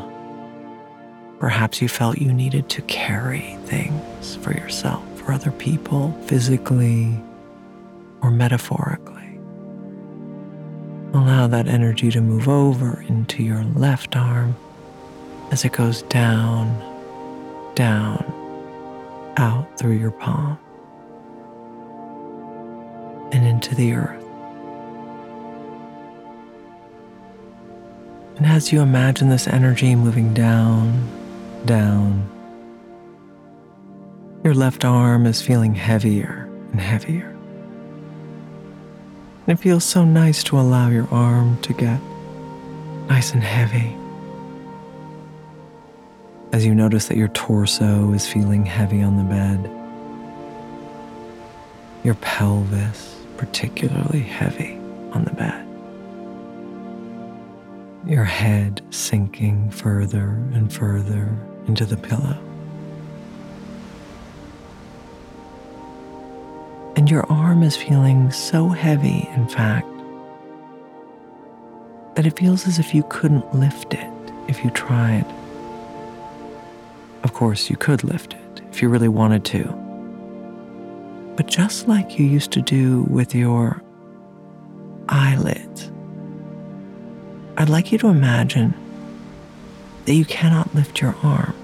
Perhaps 1.40 1.82
you 1.82 1.90
felt 1.90 2.20
you 2.20 2.32
needed 2.32 2.70
to 2.70 2.82
carry 2.84 3.58
things 3.66 4.38
for 4.38 4.54
yourself, 4.54 5.04
for 5.20 5.34
other 5.34 5.52
people, 5.52 6.18
physically 6.26 7.20
or 8.22 8.32
metaphorically. 8.32 9.38
Allow 11.14 11.48
that 11.48 11.68
energy 11.68 12.12
to 12.12 12.22
move 12.22 12.48
over 12.48 13.04
into 13.10 13.44
your 13.44 13.66
left 13.76 14.16
arm 14.16 14.56
as 15.52 15.66
it 15.66 15.74
goes 15.74 16.04
down, 16.04 16.80
down, 17.76 18.24
out 19.36 19.78
through 19.78 19.98
your 19.98 20.12
palm 20.12 20.58
and 23.34 23.46
into 23.46 23.76
the 23.76 23.94
earth. 23.94 24.24
And 28.38 28.46
as 28.46 28.72
you 28.72 28.82
imagine 28.82 29.30
this 29.30 29.48
energy 29.48 29.96
moving 29.96 30.34
down 30.34 31.10
down. 31.66 32.30
Your 34.44 34.54
left 34.54 34.84
arm 34.84 35.26
is 35.26 35.42
feeling 35.42 35.74
heavier 35.74 36.50
and 36.72 36.82
heavier. 36.82 37.30
And 39.48 39.58
it 39.58 39.62
feels 39.62 39.84
so 39.84 40.04
nice 40.06 40.44
to 40.46 40.60
allow 40.60 40.90
your 40.90 41.08
arm 41.10 41.62
to 41.62 41.74
get 41.74 42.00
nice 43.08 43.34
and 43.34 43.44
heavy. 43.44 43.96
As 46.52 46.66
you 46.66 46.76
notice 46.76 47.08
that 47.08 47.18
your 47.18 47.30
torso 47.30 48.14
is 48.14 48.28
feeling 48.28 48.66
heavy 48.66 49.02
on 49.02 49.18
the 49.18 49.24
bed, 49.24 49.70
your 52.04 52.16
pelvis 52.16 53.23
particularly 53.46 54.22
heavy 54.22 54.76
on 55.12 55.26
the 55.26 55.34
bed, 55.34 55.68
your 58.10 58.24
head 58.24 58.82
sinking 58.90 59.70
further 59.70 60.30
and 60.54 60.72
further 60.72 61.28
into 61.68 61.86
the 61.86 61.98
pillow. 61.98 62.38
And 66.96 67.12
your 67.12 67.30
arm 67.30 67.64
is 67.64 67.76
feeling 67.76 68.32
so 68.32 68.70
heavy, 68.70 69.28
in 69.36 69.50
fact, 69.50 69.90
that 72.16 72.26
it 72.26 72.40
feels 72.40 72.66
as 72.66 72.80
if 72.80 72.96
you 72.96 73.04
couldn't 73.10 73.54
lift 73.54 73.94
it 73.94 74.10
if 74.48 74.64
you 74.64 74.70
tried. 74.70 75.26
Of 77.26 77.34
course, 77.34 77.70
you 77.70 77.76
could 77.76 78.06
lift 78.06 78.36
it 78.36 78.62
if 78.72 78.82
you 78.82 78.88
really 78.88 79.10
wanted 79.10 79.44
to. 79.46 79.83
But 81.36 81.48
just 81.48 81.88
like 81.88 82.20
you 82.20 82.26
used 82.26 82.52
to 82.52 82.62
do 82.62 83.04
with 83.04 83.34
your 83.34 83.82
eyelids, 85.10 85.92
I'd 87.58 87.70
like 87.70 87.92
you 87.92 87.98
to 88.00 88.08
imagine 88.08 88.74
that 90.06 90.14
you 90.14 90.26
cannot 90.26 90.74
lift 90.76 91.02
your 91.02 91.16
arm. 91.24 91.56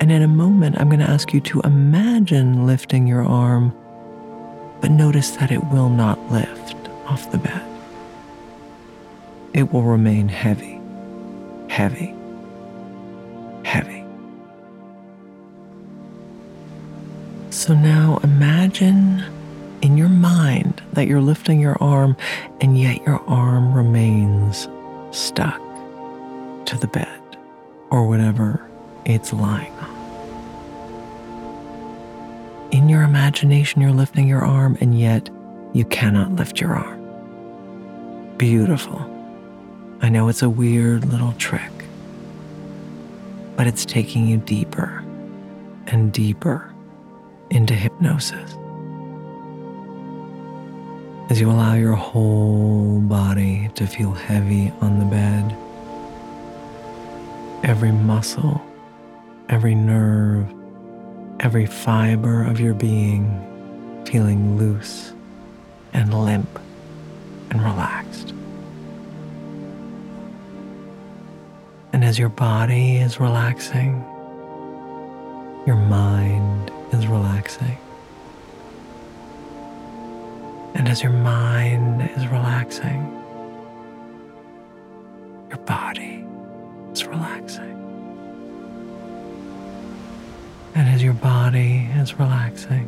And 0.00 0.10
in 0.12 0.22
a 0.22 0.28
moment, 0.28 0.80
I'm 0.80 0.88
going 0.88 1.00
to 1.00 1.10
ask 1.10 1.32
you 1.34 1.40
to 1.40 1.60
imagine 1.60 2.66
lifting 2.66 3.06
your 3.06 3.22
arm, 3.22 3.74
but 4.80 4.90
notice 4.90 5.30
that 5.32 5.50
it 5.50 5.62
will 5.66 5.88
not 5.88 6.30
lift 6.30 6.76
off 7.06 7.30
the 7.32 7.38
bed. 7.38 7.66
It 9.52 9.72
will 9.72 9.82
remain 9.82 10.28
heavy, 10.28 10.80
heavy. 11.68 12.14
So 17.70 17.76
now 17.76 18.18
imagine 18.24 19.22
in 19.80 19.96
your 19.96 20.08
mind 20.08 20.82
that 20.94 21.06
you're 21.06 21.20
lifting 21.20 21.60
your 21.60 21.80
arm, 21.80 22.16
and 22.60 22.76
yet 22.76 23.00
your 23.06 23.22
arm 23.28 23.72
remains 23.72 24.66
stuck 25.12 25.60
to 26.66 26.76
the 26.76 26.88
bed 26.88 27.20
or 27.90 28.08
whatever 28.08 28.68
it's 29.04 29.32
lying 29.32 29.72
on. 29.74 29.88
In 32.72 32.88
your 32.88 33.02
imagination, 33.02 33.80
you're 33.80 33.92
lifting 33.92 34.26
your 34.26 34.44
arm, 34.44 34.76
and 34.80 34.98
yet 34.98 35.30
you 35.72 35.84
cannot 35.84 36.32
lift 36.32 36.60
your 36.60 36.74
arm. 36.74 38.36
Beautiful. 38.36 38.98
I 40.02 40.08
know 40.08 40.28
it's 40.28 40.42
a 40.42 40.50
weird 40.50 41.04
little 41.04 41.34
trick, 41.34 41.70
but 43.54 43.68
it's 43.68 43.84
taking 43.84 44.26
you 44.26 44.38
deeper 44.38 45.04
and 45.86 46.12
deeper 46.12 46.69
into 47.50 47.74
hypnosis. 47.74 48.56
As 51.30 51.40
you 51.40 51.50
allow 51.50 51.74
your 51.74 51.94
whole 51.94 53.00
body 53.00 53.70
to 53.74 53.86
feel 53.86 54.12
heavy 54.12 54.72
on 54.80 54.98
the 54.98 55.04
bed, 55.04 55.56
every 57.64 57.92
muscle, 57.92 58.60
every 59.48 59.74
nerve, 59.74 60.46
every 61.40 61.66
fiber 61.66 62.44
of 62.44 62.60
your 62.60 62.74
being 62.74 63.46
feeling 64.06 64.56
loose 64.58 65.12
and 65.92 66.12
limp 66.24 66.58
and 67.50 67.62
relaxed. 67.62 68.32
And 71.92 72.04
as 72.04 72.18
your 72.18 72.28
body 72.28 72.96
is 72.96 73.20
relaxing, 73.20 74.04
your 75.66 75.76
mind 75.76 76.72
is 76.92 77.06
relaxing. 77.06 77.78
And 80.74 80.88
as 80.88 81.02
your 81.02 81.12
mind 81.12 82.10
is 82.16 82.26
relaxing, 82.28 83.02
your 85.48 85.58
body 85.58 86.24
is 86.92 87.04
relaxing. 87.06 87.76
And 90.74 90.88
as 90.88 91.02
your 91.02 91.12
body 91.14 91.88
is 91.96 92.18
relaxing, 92.18 92.86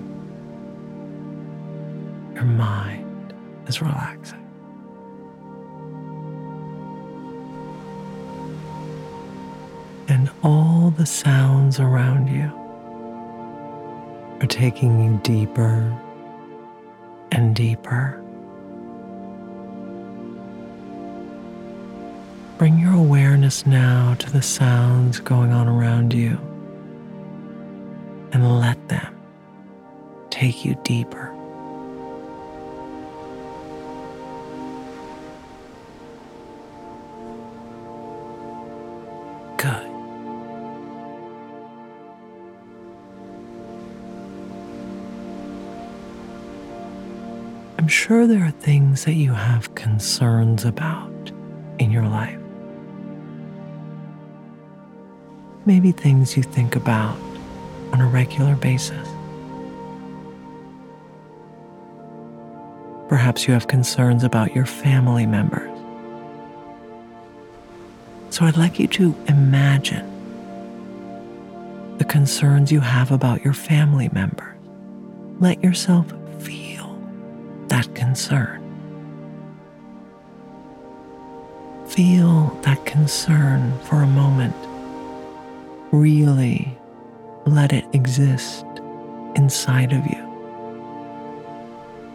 your 2.34 2.44
mind 2.44 3.34
is 3.66 3.82
relaxing. 3.82 4.38
And 10.08 10.30
all 10.42 10.90
the 10.96 11.06
sounds 11.06 11.78
around 11.78 12.28
you 12.28 12.61
are 14.42 14.46
taking 14.46 15.00
you 15.04 15.20
deeper 15.22 15.96
and 17.30 17.54
deeper. 17.54 18.18
Bring 22.58 22.78
your 22.78 22.94
awareness 22.94 23.66
now 23.66 24.14
to 24.18 24.30
the 24.30 24.42
sounds 24.42 25.20
going 25.20 25.52
on 25.52 25.68
around 25.68 26.12
you 26.12 26.38
and 28.32 28.60
let 28.60 28.88
them 28.88 29.14
take 30.30 30.64
you 30.64 30.76
deeper. 30.82 31.31
I'm 47.82 47.88
sure 47.88 48.28
there 48.28 48.44
are 48.44 48.52
things 48.52 49.04
that 49.06 49.14
you 49.14 49.32
have 49.32 49.74
concerns 49.74 50.64
about 50.64 51.32
in 51.80 51.90
your 51.90 52.04
life. 52.04 52.38
Maybe 55.66 55.90
things 55.90 56.36
you 56.36 56.44
think 56.44 56.76
about 56.76 57.18
on 57.92 58.00
a 58.00 58.06
regular 58.06 58.54
basis. 58.54 59.08
Perhaps 63.08 63.48
you 63.48 63.54
have 63.54 63.66
concerns 63.66 64.22
about 64.22 64.54
your 64.54 64.64
family 64.64 65.26
members. 65.26 65.76
So 68.30 68.44
I'd 68.44 68.56
like 68.56 68.78
you 68.78 68.86
to 68.86 69.12
imagine 69.26 70.08
the 71.98 72.04
concerns 72.04 72.70
you 72.70 72.78
have 72.78 73.10
about 73.10 73.44
your 73.44 73.54
family 73.54 74.08
members. 74.12 74.56
Let 75.40 75.64
yourself 75.64 76.12
concern. 78.12 78.60
Feel 81.86 82.48
that 82.60 82.84
concern 82.84 83.72
for 83.84 84.02
a 84.02 84.06
moment. 84.06 84.54
Really 85.92 86.76
let 87.46 87.72
it 87.72 87.86
exist 87.94 88.66
inside 89.34 89.94
of 89.94 90.06
you 90.06 90.22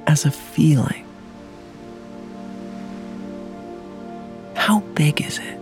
as 0.06 0.24
a 0.24 0.30
feeling. 0.30 1.04
How 4.54 4.82
big 4.94 5.20
is 5.22 5.40
it? 5.40 5.60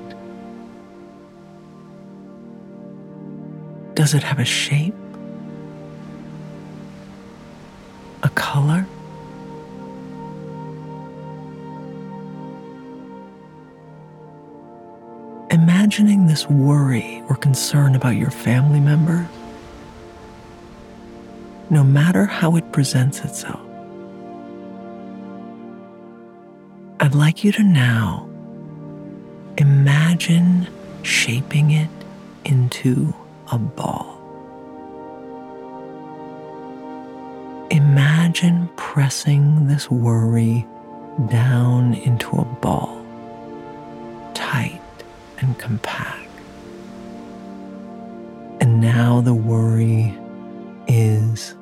Does 3.95 4.13
it 4.13 4.23
have 4.23 4.39
a 4.39 4.45
shape? 4.45 4.95
A 8.23 8.29
color? 8.35 8.84
This 16.35 16.49
worry 16.49 17.23
or 17.29 17.35
concern 17.37 17.95
about 17.95 18.17
your 18.17 18.29
family 18.29 18.81
member, 18.81 19.25
no 21.69 21.81
matter 21.81 22.25
how 22.25 22.57
it 22.57 22.73
presents 22.73 23.21
itself. 23.21 23.61
I'd 26.99 27.15
like 27.15 27.45
you 27.45 27.53
to 27.53 27.63
now 27.63 28.27
imagine 29.57 30.67
shaping 31.03 31.71
it 31.71 31.89
into 32.43 33.15
a 33.53 33.57
ball. 33.57 34.19
Imagine 37.71 38.67
pressing 38.75 39.67
this 39.67 39.89
worry 39.89 40.67
down 41.29 41.93
into 41.93 42.35
a 42.35 42.43
ball, 42.59 43.01
tight 44.33 44.81
and 45.37 45.57
compact. 45.57 46.24
The 49.25 49.33
worry 49.33 50.15
is 50.87 51.55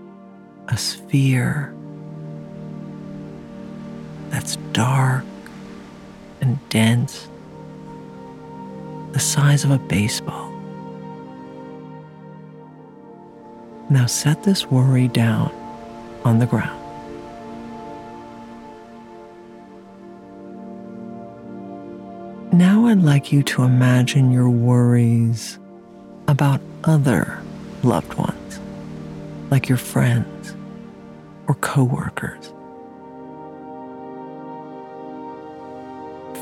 a 0.67 0.77
sphere 0.77 1.73
that's 4.29 4.57
dark 4.73 5.23
and 6.41 6.57
dense, 6.67 7.29
the 9.13 9.19
size 9.19 9.63
of 9.63 9.71
a 9.71 9.77
baseball. 9.77 10.51
Now 13.89 14.07
set 14.07 14.43
this 14.43 14.69
worry 14.69 15.07
down 15.07 15.49
on 16.25 16.39
the 16.39 16.45
ground. 16.45 16.79
Now 22.51 22.87
I'd 22.87 23.01
like 23.01 23.31
you 23.31 23.41
to 23.43 23.63
imagine 23.63 24.31
your 24.31 24.49
worries 24.49 25.59
about 26.27 26.59
other 26.83 27.42
loved 27.83 28.13
ones, 28.15 28.59
like 29.51 29.67
your 29.67 29.77
friends 29.77 30.55
or 31.47 31.55
coworkers. 31.55 32.51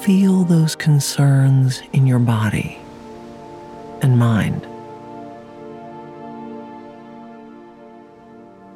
Feel 0.03 0.43
those 0.43 0.75
concerns 0.75 1.81
in 1.93 2.07
your 2.07 2.19
body 2.19 2.77
and 4.01 4.17
mind. 4.17 4.67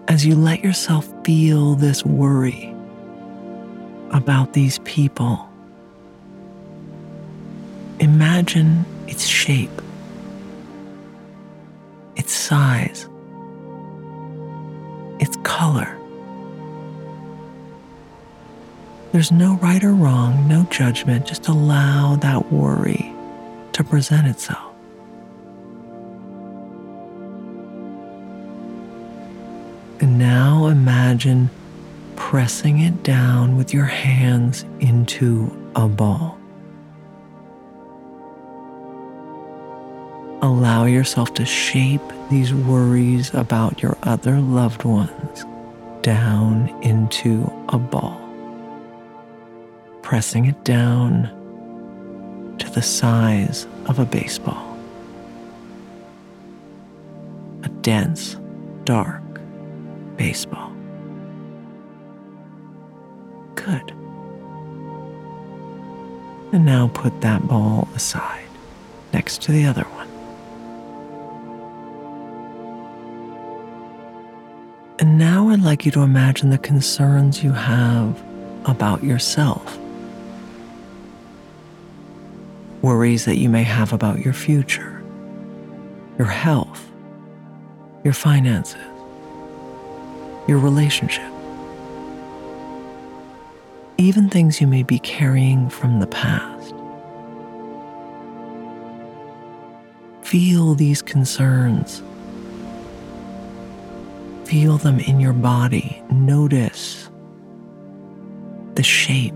As 0.07 0.25
you 0.25 0.35
let 0.35 0.63
yourself 0.63 1.11
feel 1.25 1.75
this 1.75 2.05
worry 2.05 2.73
about 4.11 4.53
these 4.53 4.79
people, 4.79 5.49
imagine 7.99 8.85
its 9.07 9.25
shape 9.25 9.74
size, 12.45 13.09
its 15.19 15.35
color. 15.37 15.97
There's 19.11 19.31
no 19.31 19.55
right 19.57 19.83
or 19.83 19.93
wrong, 19.93 20.47
no 20.47 20.63
judgment, 20.69 21.25
just 21.25 21.47
allow 21.47 22.17
that 22.17 22.51
worry 22.51 23.11
to 23.73 23.83
present 23.83 24.27
itself. 24.27 24.73
And 30.01 30.19
now 30.19 30.67
imagine 30.67 31.49
pressing 32.15 32.79
it 32.79 33.01
down 33.01 33.57
with 33.57 33.73
your 33.73 33.85
hands 33.85 34.65
into 34.81 35.51
a 35.75 35.87
ball. 35.87 36.37
Allow 40.57 40.85
yourself 40.85 41.33
to 41.33 41.45
shape 41.45 42.01
these 42.29 42.53
worries 42.53 43.33
about 43.33 43.81
your 43.81 43.97
other 44.03 44.39
loved 44.39 44.85
ones 44.85 45.43
down 46.01 46.69
into 46.81 47.51
a 47.67 47.77
ball, 47.77 48.17
pressing 50.01 50.45
it 50.45 50.63
down 50.63 51.23
to 52.57 52.69
the 52.69 52.81
size 52.81 53.67
of 53.87 53.99
a 53.99 54.05
baseball. 54.05 54.77
A 57.63 57.69
dense, 57.81 58.37
dark 58.85 59.23
baseball. 60.15 60.71
Good. 63.55 63.91
And 66.53 66.65
now 66.65 66.89
put 66.93 67.19
that 67.19 67.45
ball 67.45 67.89
aside 67.93 68.47
next 69.11 69.41
to 69.41 69.51
the 69.51 69.65
other 69.65 69.83
one. 69.83 69.94
Like 75.65 75.83
you 75.83 75.91
to 75.91 76.01
imagine 76.01 76.51
the 76.51 76.59
concerns 76.59 77.43
you 77.43 77.51
have 77.51 78.23
about 78.65 79.03
yourself. 79.03 79.77
Worries 82.83 83.25
that 83.25 83.37
you 83.37 83.49
may 83.49 83.63
have 83.63 83.91
about 83.91 84.23
your 84.23 84.33
future, 84.33 85.03
your 86.19 86.27
health, 86.27 86.87
your 88.03 88.13
finances, 88.13 88.77
your 90.47 90.59
relationship, 90.59 91.31
even 93.97 94.29
things 94.29 94.61
you 94.61 94.67
may 94.67 94.83
be 94.83 94.99
carrying 94.99 95.67
from 95.69 95.99
the 95.99 96.07
past. 96.07 96.75
Feel 100.21 100.75
these 100.75 101.01
concerns 101.01 102.03
Feel 104.55 104.77
them 104.77 105.01
in 105.01 105.19
your 105.19 105.33
body. 105.33 106.01
Notice 106.09 107.09
the 108.75 108.83
shape, 108.83 109.35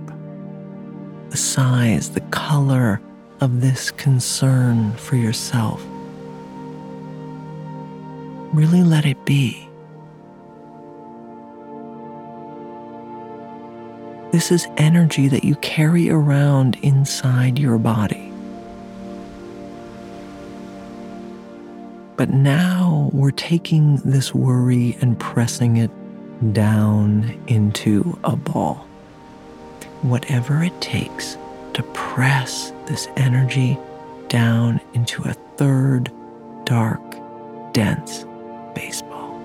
the 1.29 1.35
size, 1.35 2.11
the 2.11 2.21
color 2.31 3.01
of 3.41 3.59
this 3.59 3.91
concern 3.91 4.93
for 4.93 5.17
yourself. 5.17 5.85
Really 8.53 8.81
let 8.81 9.05
it 9.05 9.25
be. 9.25 9.67
This 14.31 14.53
is 14.53 14.69
energy 14.77 15.27
that 15.27 15.43
you 15.43 15.55
carry 15.57 16.09
around 16.09 16.77
inside 16.81 17.59
your 17.59 17.77
body. 17.77 18.28
But 22.19 22.31
now 22.31 23.09
we're 23.13 23.31
taking 23.31 23.95
this 24.03 24.35
worry 24.35 24.97
and 24.99 25.17
pressing 25.17 25.77
it 25.77 25.89
down 26.51 27.41
into 27.47 28.19
a 28.25 28.35
ball. 28.35 28.85
Whatever 30.01 30.61
it 30.61 30.81
takes 30.81 31.37
to 31.75 31.83
press 31.93 32.73
this 32.87 33.07
energy 33.15 33.77
down 34.27 34.81
into 34.93 35.23
a 35.23 35.31
third 35.55 36.11
dark, 36.65 36.99
dense 37.71 38.25
baseball. 38.75 39.41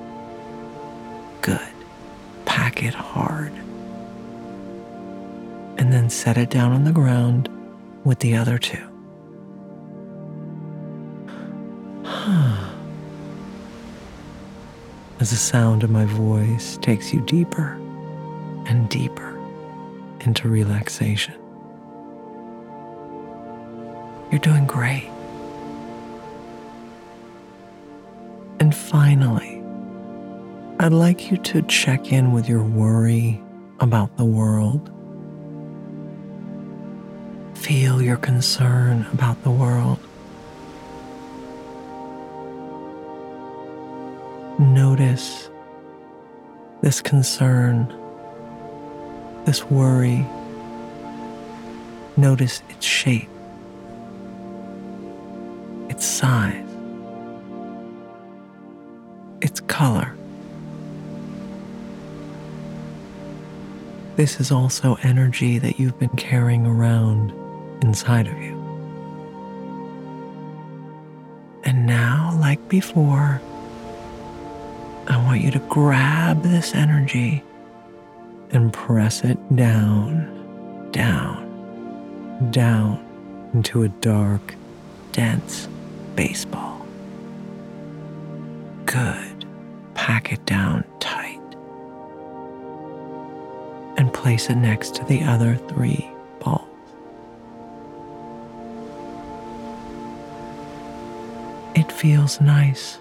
Good. 1.43 1.61
Pack 2.45 2.83
it 2.83 2.95
hard. 2.95 3.53
And 5.79 5.93
then 5.93 6.11
set 6.11 6.37
it 6.37 6.51
down 6.51 6.73
on 6.73 6.83
the 6.83 6.93
ground 6.93 7.49
with 8.03 8.19
the 8.19 8.35
other 8.35 8.59
two. 8.59 8.94
As 15.25 15.31
the 15.31 15.37
sound 15.37 15.83
of 15.83 15.89
my 15.89 16.05
voice 16.05 16.77
takes 16.83 17.15
you 17.15 17.21
deeper 17.23 17.81
and 18.67 18.91
deeper 18.91 19.41
into 20.21 20.51
relaxation. 20.51 21.33
You're 24.31 24.41
doing 24.41 24.67
great. 24.67 25.09
And 28.61 28.75
finally, 28.75 29.63
I'd 30.79 30.93
like 30.93 31.31
you 31.31 31.39
to 31.39 31.63
check 31.63 32.13
in 32.13 32.33
with 32.33 32.47
your 32.47 32.63
worry 32.63 33.41
about 33.81 34.19
the 34.19 34.27
world. 34.27 34.91
Feel 37.55 38.03
your 38.03 38.19
concern 38.19 39.07
about 39.15 39.43
the 39.43 39.51
world. 39.51 40.01
Notice 44.95 45.51
this 46.81 47.01
concern, 47.01 47.93
this 49.45 49.65
worry. 49.65 50.25
Notice 52.17 52.63
its 52.71 52.87
shape, 52.87 53.29
its 55.89 56.07
size, 56.07 56.69
its 59.41 59.59
color. 59.63 60.15
This 64.15 64.39
is 64.39 64.53
also 64.53 64.97
energy 65.03 65.59
that 65.59 65.81
you've 65.81 65.99
been 65.99 66.17
carrying 66.17 66.69
around 66.69 67.33
inside 67.83 68.29
of 68.29 68.39
you. 68.41 68.55
And 71.65 71.85
now, 71.85 72.39
like 72.41 72.69
before, 72.69 73.43
want 75.35 75.45
you 75.45 75.51
to 75.51 75.59
grab 75.69 76.45
this 76.45 76.77
energy 76.77 77.43
and 78.51 78.73
press 78.73 79.25
it 79.25 79.57
down, 79.57 80.93
down, 80.93 82.53
down 82.53 83.05
into 83.53 83.83
a 83.83 83.89
dark, 83.89 84.55
dense 85.11 85.67
baseball. 86.15 86.87
Good. 88.87 89.45
Pack 89.95 90.33
it 90.33 90.47
down 90.47 90.85
tight 91.01 91.41
and 93.97 94.15
place 94.15 94.49
it 94.51 94.57
next 94.57 94.95
to 94.95 95.05
the 95.07 95.25
other 95.25 95.57
three 95.57 96.09
balls. 96.39 96.69
It 101.75 101.91
feels 101.91 102.41
nice 102.41 102.99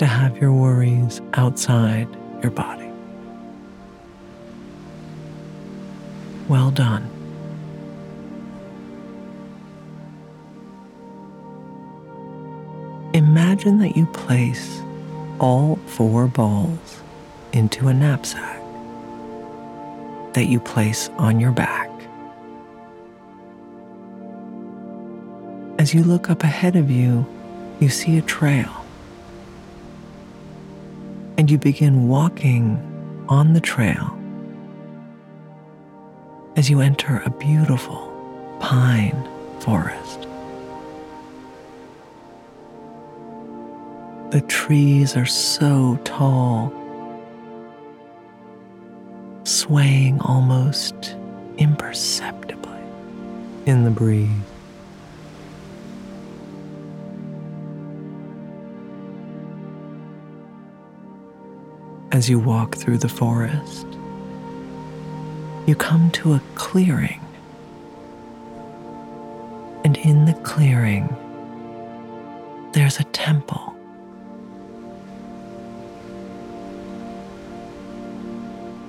to 0.00 0.06
have 0.06 0.38
your 0.38 0.50
worries 0.50 1.20
outside 1.34 2.08
your 2.40 2.50
body. 2.50 2.90
Well 6.48 6.70
done. 6.70 7.06
Imagine 13.12 13.78
that 13.80 13.94
you 13.94 14.06
place 14.06 14.80
all 15.38 15.76
four 15.84 16.28
balls 16.28 17.02
into 17.52 17.88
a 17.88 17.92
knapsack 17.92 18.58
that 20.32 20.46
you 20.46 20.60
place 20.60 21.10
on 21.18 21.38
your 21.40 21.52
back. 21.52 21.90
As 25.78 25.92
you 25.92 26.02
look 26.04 26.30
up 26.30 26.42
ahead 26.42 26.74
of 26.74 26.90
you, 26.90 27.26
you 27.80 27.90
see 27.90 28.16
a 28.16 28.22
trail. 28.22 28.79
And 31.40 31.50
you 31.50 31.56
begin 31.56 32.06
walking 32.06 32.76
on 33.30 33.54
the 33.54 33.62
trail 33.62 34.14
as 36.54 36.68
you 36.68 36.82
enter 36.82 37.22
a 37.24 37.30
beautiful 37.30 38.12
pine 38.60 39.26
forest. 39.60 40.20
The 44.32 44.42
trees 44.48 45.16
are 45.16 45.24
so 45.24 45.98
tall, 46.04 46.74
swaying 49.44 50.20
almost 50.20 51.16
imperceptibly 51.56 52.82
in 53.64 53.84
the 53.84 53.90
breeze. 53.90 54.28
As 62.20 62.28
you 62.28 62.38
walk 62.38 62.76
through 62.76 62.98
the 62.98 63.08
forest, 63.08 63.86
you 65.66 65.74
come 65.74 66.10
to 66.10 66.34
a 66.34 66.42
clearing. 66.54 67.18
And 69.86 69.96
in 69.96 70.26
the 70.26 70.34
clearing, 70.42 71.08
there's 72.74 73.00
a 73.00 73.04
temple. 73.04 73.74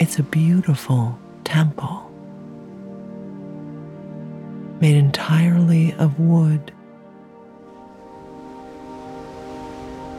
It's 0.01 0.19
a 0.19 0.23
beautiful 0.23 1.17
temple 1.45 2.11
made 4.81 4.97
entirely 4.97 5.93
of 5.93 6.19
wood 6.19 6.73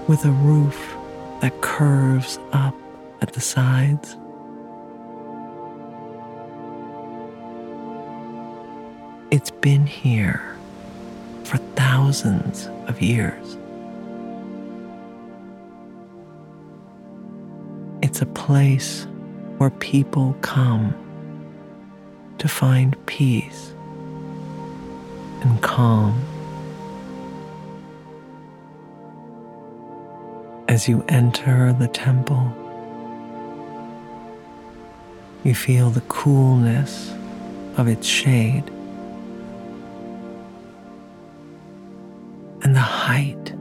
with 0.09 0.25
a 0.25 0.31
roof 0.31 0.97
that 1.43 1.61
curves 1.61 2.39
up 2.55 2.75
at 3.23 3.33
the 3.35 3.41
sides. 3.41 4.17
It's 9.31 9.53
been 9.53 9.87
here 9.87 10.57
for 11.45 11.57
thousands 11.77 12.69
of 12.89 13.01
years. 13.01 13.57
It's 18.03 18.21
a 18.21 18.27
place 18.27 19.07
where 19.59 19.71
people 19.71 20.37
come 20.43 20.93
to 22.39 22.49
find 22.49 22.97
peace 23.07 23.73
and 25.43 25.63
calm. 25.63 26.21
As 30.67 30.89
you 30.89 31.05
enter 31.09 31.73
the 31.73 31.87
temple, 31.87 32.53
you 35.45 35.55
feel 35.55 35.91
the 35.91 36.01
coolness 36.03 37.13
of 37.77 37.89
its 37.89 38.07
shade 38.07 38.65
and 42.63 42.77
the 42.77 42.81
height 42.81 43.53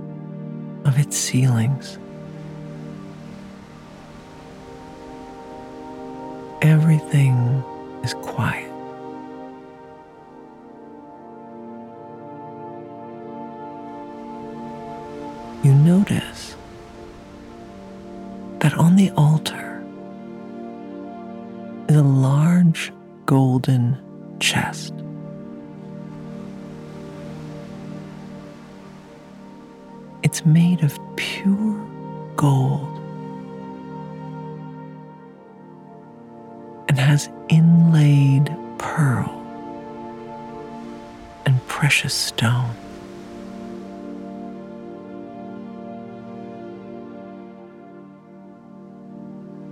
of 0.86 1.00
its 1.00 1.17
ceilings. 1.17 1.98
Everything 6.62 7.63
is 8.04 8.13
quiet. 8.15 8.61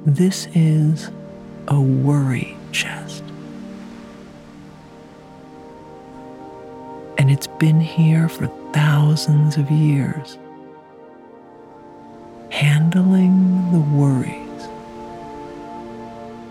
This 0.05 0.47
is 0.55 1.11
a 1.67 1.79
worry 1.79 2.57
chest. 2.71 3.21
And 7.17 7.29
it's 7.29 7.47
been 7.47 7.81
here 7.81 8.29
for 8.29 8.47
thousands 8.71 9.57
of 9.57 9.69
years, 9.69 10.37
handling 12.49 13.71
the 13.73 13.79
worries 13.79 14.67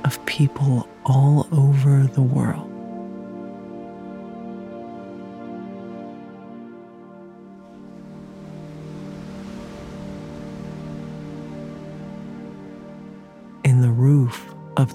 of 0.05 0.25
people 0.27 0.87
all 1.07 1.49
over 1.51 2.03
the 2.05 2.23
world. 2.23 2.68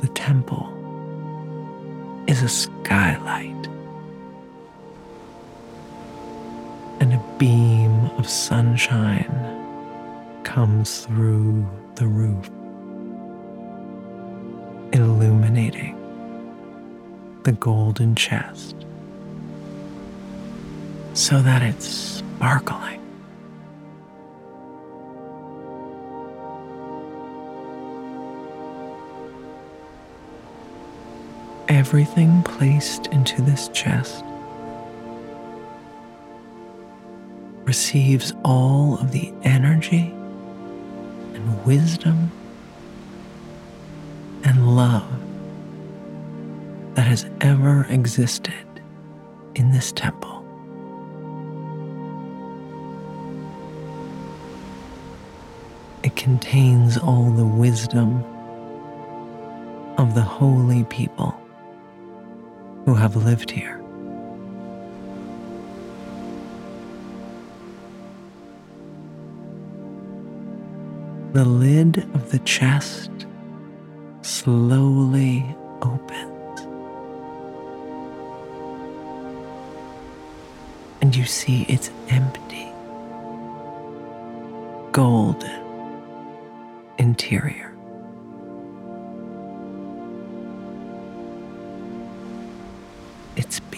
The 0.01 0.07
temple 0.09 0.69
is 2.27 2.41
a 2.41 2.49
skylight 2.49 3.67
and 6.99 7.13
a 7.13 7.35
beam 7.37 8.05
of 8.17 8.29
sunshine 8.29 9.31
comes 10.43 11.05
through 11.05 11.65
the 11.95 12.07
roof, 12.07 12.49
illuminating 14.93 15.99
the 17.43 17.51
golden 17.51 18.15
chest 18.15 18.85
so 21.13 21.41
that 21.41 21.61
it's 21.61 21.85
sparkling. 21.85 23.02
Everything 31.85 32.41
placed 32.43 33.07
into 33.07 33.41
this 33.41 33.67
chest 33.67 34.23
receives 37.65 38.31
all 38.45 38.97
of 38.99 39.11
the 39.11 39.33
energy 39.43 40.13
and 41.33 41.65
wisdom 41.65 42.31
and 44.45 44.77
love 44.77 45.11
that 46.95 47.05
has 47.05 47.29
ever 47.41 47.85
existed 47.89 48.53
in 49.55 49.69
this 49.69 49.91
temple. 49.91 50.39
It 56.01 56.15
contains 56.15 56.97
all 56.97 57.29
the 57.31 57.45
wisdom 57.45 58.23
of 59.97 60.15
the 60.15 60.21
holy 60.21 60.85
people 60.85 61.37
who 62.85 62.93
have 62.95 63.15
lived 63.15 63.49
here. 63.51 63.79
The 71.33 71.45
lid 71.45 71.97
of 72.13 72.29
the 72.31 72.39
chest 72.39 73.09
slowly 74.21 75.43
opens, 75.81 76.59
and 81.01 81.15
you 81.15 81.25
see 81.25 81.65
it's 81.67 81.89
empty, 82.09 82.67
golden, 84.91 85.63
interior. 86.99 87.72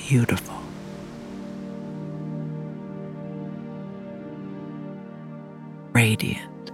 Beautiful. 0.07 0.55
Radiant. 5.93 6.71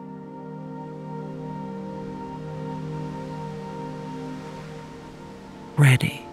Ready. 5.77 6.25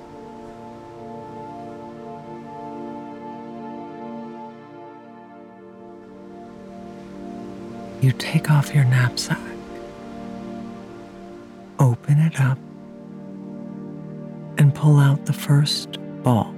You 8.01 8.13
take 8.13 8.51
off 8.51 8.75
your 8.75 8.85
knapsack, 8.85 9.39
open 11.79 12.19
it 12.19 12.41
up, 12.41 12.59
and 14.59 14.75
pull 14.75 14.99
out 14.99 15.27
the 15.27 15.33
first 15.33 15.99
ball 16.23 16.58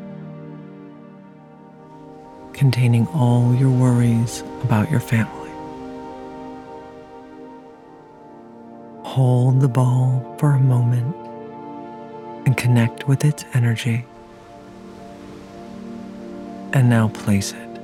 containing 2.60 3.06
all 3.14 3.54
your 3.54 3.70
worries 3.70 4.42
about 4.64 4.90
your 4.90 5.00
family. 5.00 5.50
Hold 9.02 9.62
the 9.62 9.68
ball 9.68 10.36
for 10.38 10.50
a 10.50 10.60
moment 10.60 11.16
and 12.44 12.54
connect 12.58 13.08
with 13.08 13.24
its 13.24 13.46
energy. 13.54 14.04
And 16.74 16.90
now 16.90 17.08
place 17.08 17.52
it 17.54 17.80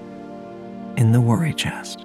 in 0.99 1.13
the 1.13 1.23
worry 1.23 1.55
chest. 1.55 2.05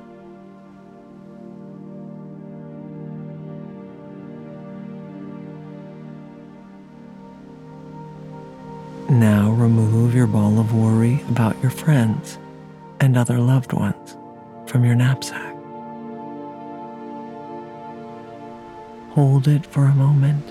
Now 9.09 9.51
remove 9.51 10.15
your 10.15 10.27
ball 10.27 10.57
of 10.57 10.73
worry 10.73 11.21
about 11.27 11.61
your 11.61 11.69
friends 11.69 12.37
and 13.01 13.17
other 13.17 13.39
loved 13.39 13.73
ones 13.73 14.15
from 14.67 14.85
your 14.85 14.93
knapsack. 14.95 15.55
Hold 19.09 19.47
it 19.47 19.65
for 19.65 19.85
a 19.85 19.93
moment. 19.95 20.45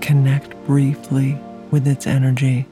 Connect 0.00 0.56
briefly 0.66 1.38
with 1.70 1.86
its 1.86 2.06
energy. 2.06 2.66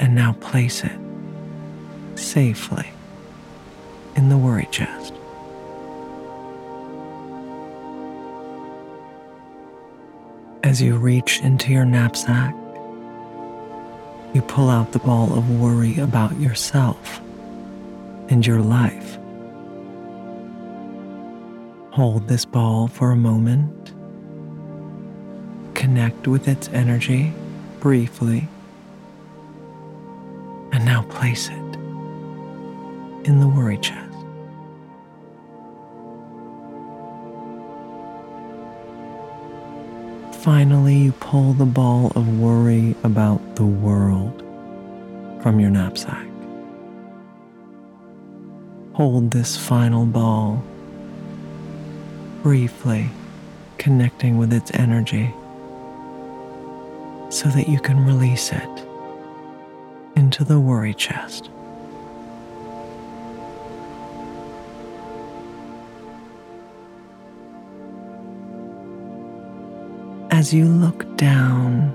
And 0.00 0.14
now 0.14 0.32
place 0.40 0.82
it 0.82 0.98
safely 2.14 2.90
in 4.16 4.30
the 4.30 4.38
worry 4.38 4.68
chest. 4.70 5.12
As 10.62 10.80
you 10.80 10.96
reach 10.96 11.40
into 11.40 11.72
your 11.72 11.84
knapsack, 11.84 12.54
you 14.32 14.42
pull 14.42 14.68
out 14.68 14.92
the 14.92 14.98
ball 15.00 15.36
of 15.36 15.60
worry 15.60 15.98
about 15.98 16.38
yourself 16.38 17.20
and 18.28 18.46
your 18.46 18.60
life. 18.60 19.18
Hold 21.92 22.28
this 22.28 22.44
ball 22.44 22.86
for 22.86 23.10
a 23.10 23.16
moment. 23.16 23.92
Connect 25.74 26.28
with 26.28 26.46
its 26.46 26.68
energy 26.68 27.32
briefly. 27.80 28.46
And 30.72 30.84
now 30.84 31.02
place 31.10 31.48
it 31.48 31.76
in 33.24 33.40
the 33.40 33.48
worry 33.48 33.78
chest. 33.78 34.09
Finally, 40.42 40.96
you 40.96 41.12
pull 41.12 41.52
the 41.52 41.66
ball 41.66 42.10
of 42.16 42.40
worry 42.40 42.96
about 43.04 43.56
the 43.56 43.64
world 43.64 44.38
from 45.42 45.60
your 45.60 45.68
knapsack. 45.68 46.26
Hold 48.94 49.32
this 49.32 49.58
final 49.58 50.06
ball 50.06 50.64
briefly, 52.42 53.10
connecting 53.76 54.38
with 54.38 54.50
its 54.54 54.70
energy 54.72 55.30
so 57.28 57.50
that 57.50 57.68
you 57.68 57.78
can 57.78 58.02
release 58.06 58.50
it 58.50 58.86
into 60.16 60.42
the 60.42 60.58
worry 60.58 60.94
chest. 60.94 61.50
As 70.40 70.54
you 70.54 70.64
look 70.64 71.04
down 71.18 71.94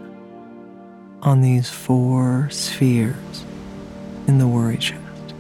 on 1.23 1.41
these 1.41 1.67
four 1.67 2.47
spheres 2.51 3.43
in 4.27 4.38
the 4.38 4.47
worry 4.47 4.77
chest. 4.77 5.34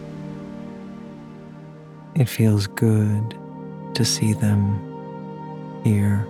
It 2.15 2.25
feels 2.27 2.65
good 2.65 3.37
to 3.93 4.03
see 4.03 4.33
them 4.33 4.63
here. 5.83 6.25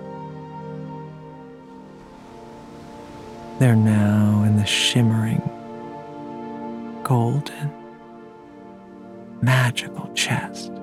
They're 3.59 3.77
now 3.77 4.43
in 4.43 4.57
the 4.57 4.65
shimmering, 4.65 5.49
golden, 7.03 7.71
magical 9.41 10.11
chest 10.13 10.73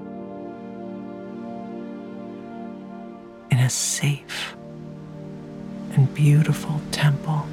in 3.51 3.59
a 3.59 3.69
safe 3.69 4.57
and 5.95 6.13
beautiful 6.15 6.81
temple. 6.91 7.47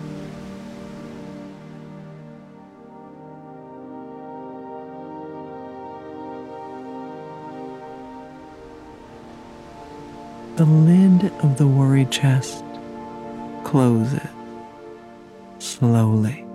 The 10.55 10.65
lid 10.65 11.31
of 11.41 11.57
the 11.57 11.67
worry 11.67 12.05
chest 12.05 12.65
closes 13.63 14.19
slowly. 15.59 16.45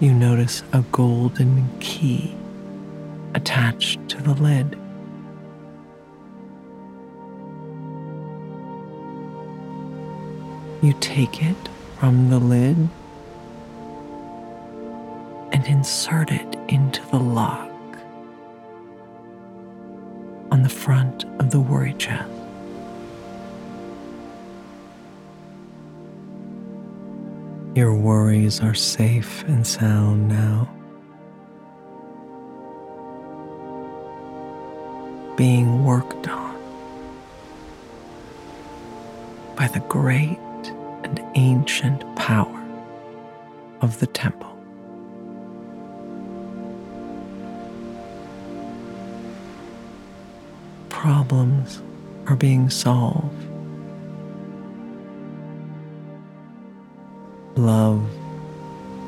You 0.00 0.14
notice 0.14 0.62
a 0.72 0.82
golden 0.92 1.68
key 1.78 2.34
attached 3.34 4.08
to 4.08 4.22
the 4.22 4.32
lid. 4.32 4.79
You 10.82 10.94
take 10.94 11.42
it 11.42 11.68
from 11.98 12.30
the 12.30 12.38
lid 12.38 12.88
and 15.52 15.66
insert 15.66 16.30
it 16.30 16.56
into 16.68 17.06
the 17.10 17.18
lock 17.18 17.70
on 20.50 20.62
the 20.62 20.70
front 20.70 21.24
of 21.38 21.50
the 21.50 21.60
worry 21.60 21.92
chest. 21.98 22.30
Your 27.74 27.94
worries 27.94 28.62
are 28.62 28.74
safe 28.74 29.44
and 29.44 29.66
sound 29.66 30.30
now. 30.30 30.66
Being 35.36 35.84
worked 35.84 36.26
on 36.26 36.56
by 39.56 39.68
the 39.68 39.80
great 39.80 40.38
ancient 41.34 42.04
power 42.16 42.62
of 43.80 44.00
the 44.00 44.06
temple. 44.06 44.56
Problems 50.88 51.80
are 52.26 52.36
being 52.36 52.68
solved. 52.70 53.46
Love 57.56 58.02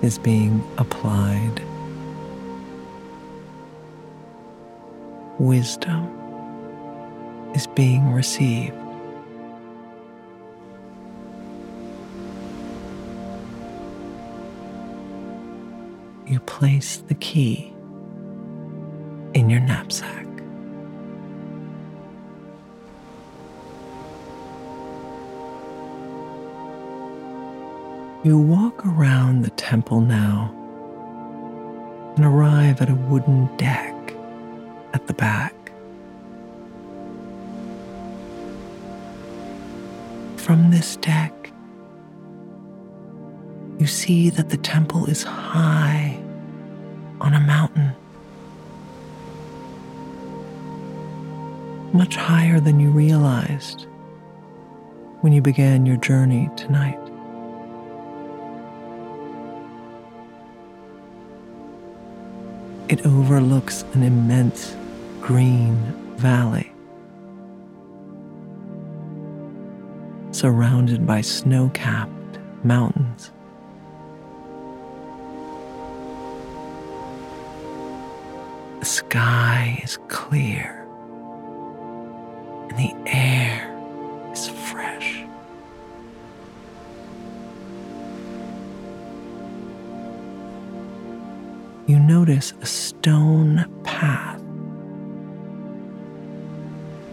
is 0.02 0.18
being 0.18 0.62
applied. 0.78 1.62
Wisdom 5.38 6.06
is 7.54 7.66
being 7.68 8.12
received. 8.12 8.81
You 16.32 16.40
place 16.40 16.96
the 16.96 17.14
key 17.14 17.70
in 19.34 19.50
your 19.50 19.60
knapsack. 19.60 20.26
You 28.24 28.38
walk 28.38 28.86
around 28.86 29.42
the 29.42 29.50
temple 29.50 30.00
now, 30.00 30.50
and 32.16 32.24
arrive 32.24 32.80
at 32.80 32.88
a 32.88 32.94
wooden 32.94 33.54
deck 33.58 33.94
at 34.94 35.06
the 35.06 35.12
back. 35.12 35.54
From 40.38 40.70
this 40.70 40.96
deck, 40.96 41.52
you 43.78 43.86
see 43.86 44.30
that 44.30 44.48
the 44.48 44.56
temple 44.56 45.06
is 45.06 45.24
high 45.24 46.21
on 47.22 47.34
a 47.34 47.40
mountain, 47.40 47.94
much 51.92 52.16
higher 52.16 52.58
than 52.58 52.80
you 52.80 52.90
realized 52.90 53.86
when 55.20 55.32
you 55.32 55.40
began 55.40 55.86
your 55.86 55.96
journey 55.98 56.50
tonight. 56.56 56.98
It 62.88 63.06
overlooks 63.06 63.84
an 63.94 64.02
immense 64.02 64.74
green 65.20 65.76
valley 66.16 66.72
surrounded 70.32 71.06
by 71.06 71.20
snow 71.20 71.70
capped 71.72 72.38
mountains. 72.64 73.11
Sky 79.12 79.78
is 79.84 79.98
clear 80.08 80.86
and 82.70 82.78
the 82.78 82.94
air 83.04 83.68
is 84.32 84.48
fresh. 84.48 85.26
You 91.86 91.98
notice 91.98 92.54
a 92.62 92.64
stone 92.64 93.66
path 93.84 94.40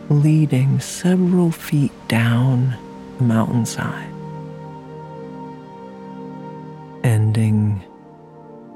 leading 0.10 0.80
several 0.80 1.52
feet 1.52 1.92
down 2.08 2.78
the 3.18 3.26
mountainside, 3.26 4.14
ending 7.04 7.84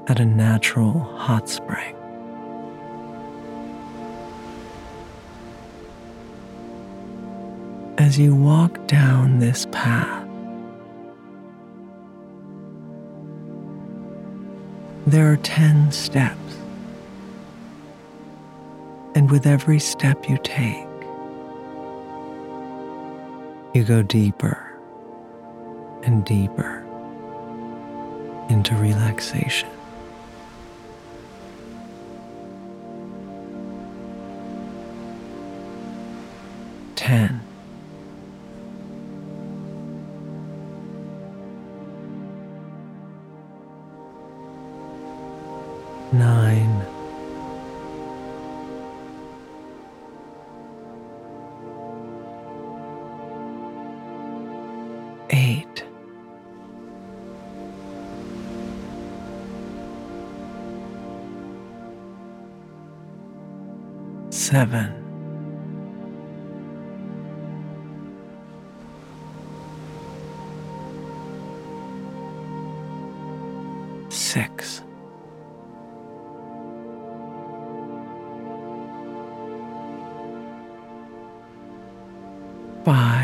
at 0.08 0.20
a 0.20 0.26
natural 0.26 1.00
hot 1.16 1.48
spring. 1.48 1.93
As 8.14 8.20
you 8.20 8.32
walk 8.32 8.86
down 8.86 9.40
this 9.40 9.66
path, 9.72 10.28
there 15.04 15.32
are 15.32 15.36
10 15.38 15.90
steps. 15.90 16.38
And 19.16 19.28
with 19.28 19.48
every 19.48 19.80
step 19.80 20.30
you 20.30 20.38
take, 20.44 20.86
you 23.74 23.82
go 23.82 24.00
deeper 24.02 24.64
and 26.04 26.24
deeper 26.24 26.86
into 28.48 28.76
relaxation. 28.76 29.70
Seven. 64.54 64.94
Six. 74.10 74.82
Five. 82.84 83.23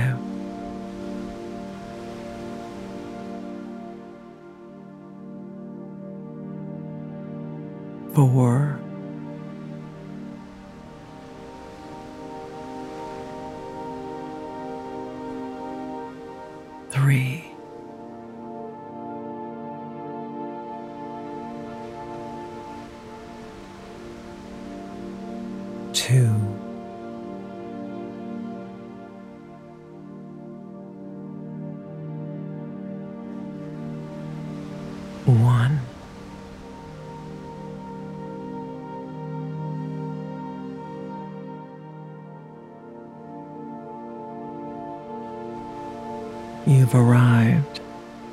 You've 46.81 46.95
arrived 46.95 47.81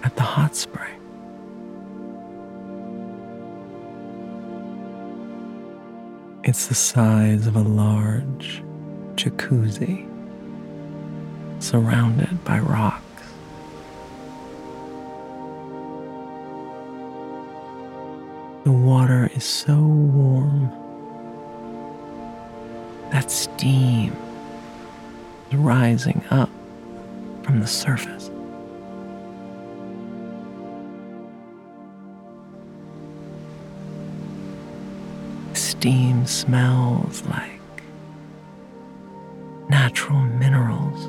at 0.04 0.16
the 0.16 0.22
hot 0.22 0.56
spring. 0.56 0.96
It's 6.46 6.68
the 6.68 6.74
size 6.74 7.46
of 7.46 7.58
a 7.58 7.62
large 7.62 8.64
jacuzzi 9.16 10.08
surrounded 11.60 12.42
by 12.46 12.60
rocks. 12.60 13.04
The 18.64 18.72
water 18.72 19.30
is 19.36 19.44
so 19.44 19.76
warm 19.78 20.72
that 23.12 23.30
steam 23.30 24.16
is 25.52 25.58
rising 25.58 26.24
up 26.32 26.50
from 27.44 27.60
the 27.60 27.68
surface. 27.68 28.32
Steam 35.80 36.26
smells 36.26 37.22
like 37.28 37.62
natural 39.70 40.18
minerals. 40.18 41.06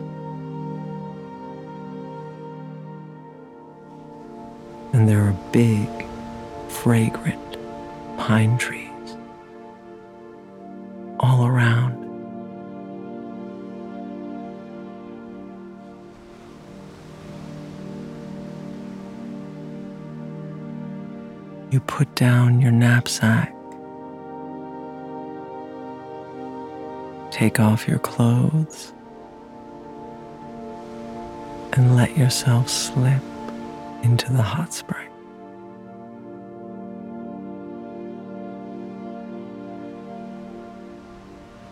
And 4.92 5.08
there 5.08 5.22
are 5.22 5.34
big, 5.52 5.88
fragrant 6.68 7.56
pine 8.18 8.58
trees 8.58 9.16
all 11.18 11.46
around. 11.46 11.96
You 21.72 21.80
put 21.80 22.14
down 22.14 22.60
your 22.60 22.70
knapsack, 22.72 23.54
take 27.38 27.60
off 27.60 27.86
your 27.86 28.00
clothes, 28.00 28.92
and 31.74 31.94
let 31.94 32.16
yourself 32.16 32.68
slip 32.68 33.22
into 34.02 34.32
the 34.32 34.42
hot 34.42 34.74
spring. 34.74 35.08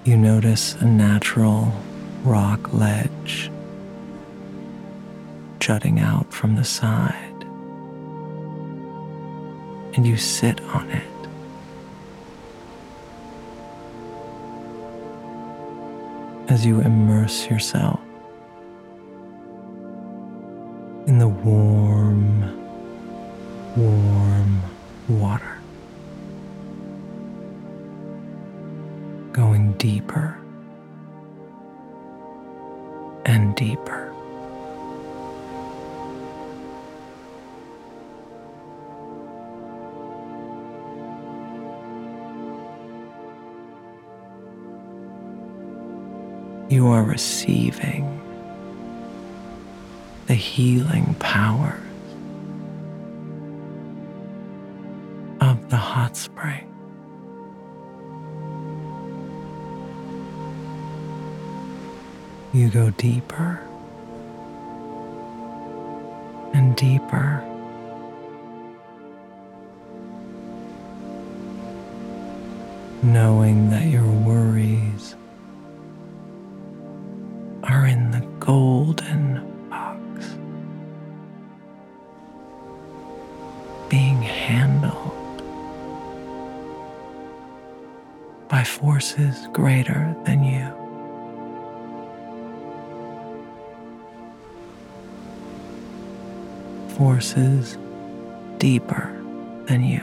You 0.05 0.17
notice 0.17 0.75
a 0.75 0.85
natural 0.85 1.73
rock 2.23 2.73
ledge 2.73 3.51
jutting 5.59 5.99
out 5.99 6.33
from 6.33 6.55
the 6.55 6.63
side, 6.63 7.43
and 9.95 10.07
you 10.07 10.17
sit 10.17 10.61
on 10.61 10.89
it 10.91 11.16
as 16.49 16.65
you 16.65 16.81
immerse 16.81 17.47
yourself 17.51 18.01
in 21.07 21.19
the 21.19 21.29
warm, 21.29 21.76
You 46.69 46.89
are 46.89 47.05
receiving 47.05 48.21
the 50.27 50.35
healing 50.35 51.15
powers 51.21 51.81
of 55.41 55.71
the 55.71 55.77
hot 55.77 56.17
spring. 56.17 56.67
You 62.53 62.69
go 62.69 62.91
deeper 62.91 63.61
and 66.53 66.75
deeper. 66.75 67.45
Knowing 73.05 73.71
that 73.71 73.87
your 73.87 74.11
worries 74.11 75.15
golden 78.87 79.69
box, 79.69 80.37
being 83.89 84.23
handled 84.23 85.43
by 88.49 88.63
forces 88.63 89.49
greater 89.53 90.15
than 90.25 90.45
you. 90.45 90.71
Forces 96.97 97.77
deeper 98.59 99.13
than 99.67 99.83
you. 99.83 100.03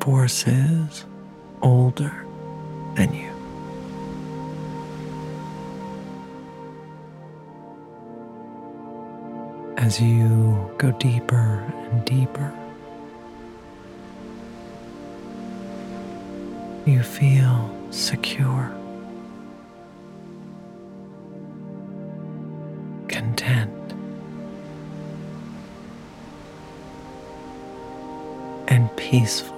Forces 0.00 1.04
older 1.62 2.21
than 2.94 3.12
you. 3.14 3.30
As 9.76 10.00
you 10.00 10.70
go 10.78 10.90
deeper 10.92 11.64
and 11.90 12.04
deeper, 12.04 12.52
you 16.86 17.02
feel 17.02 17.70
secure, 17.90 18.70
content, 23.08 23.72
and 28.68 28.94
peaceful. 28.96 29.51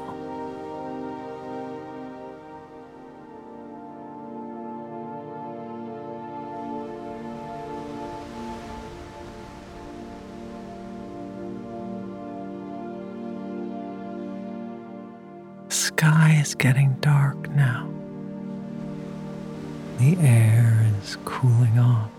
Sky 15.96 16.36
is 16.42 16.56
getting 16.56 16.92
dark 16.94 17.48
now. 17.50 17.88
The 19.98 20.16
air 20.18 20.84
is 21.00 21.16
cooling 21.24 21.78
off. 21.78 22.10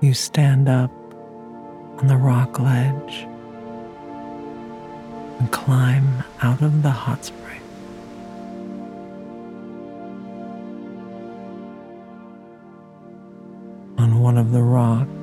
You 0.00 0.14
stand 0.14 0.68
up 0.68 0.92
on 1.98 2.06
the 2.06 2.16
rock 2.16 2.60
ledge 2.60 3.26
and 5.40 5.50
climb 5.50 6.22
out 6.40 6.62
of 6.62 6.84
the 6.84 6.90
hot 6.90 7.24
spring. 7.24 7.62
On 13.98 14.20
one 14.20 14.38
of 14.38 14.52
the 14.52 14.62
rocks, 14.62 15.21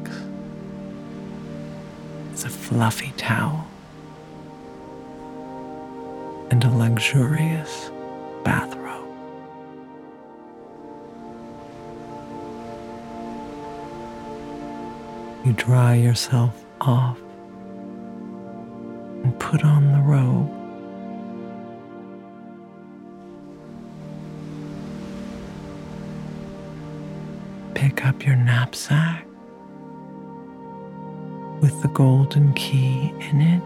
fluffy 2.70 3.12
towel 3.18 3.66
and 6.52 6.64
a 6.64 6.70
luxurious 6.70 7.90
bathrobe. 8.44 9.08
You 15.44 15.54
dry 15.54 15.96
yourself 15.96 16.64
off 16.82 17.18
and 19.24 19.40
put 19.40 19.66
on 19.66 19.92
the 19.92 20.02
robe. 20.02 20.52
Pick 27.74 28.06
up 28.06 28.24
your 28.24 28.36
knapsack 28.36 29.26
the 31.82 31.88
golden 31.90 32.54
key 32.54 33.14
in 33.32 33.42
it. 33.42 33.64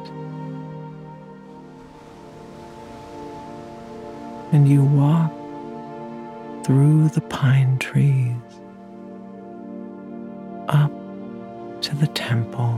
And 4.53 4.67
you 4.67 4.83
walk 4.83 5.31
through 6.63 7.09
the 7.09 7.21
pine 7.21 7.77
trees 7.79 8.35
up 10.69 10.91
to 11.81 11.95
the 11.95 12.07
temple, 12.07 12.73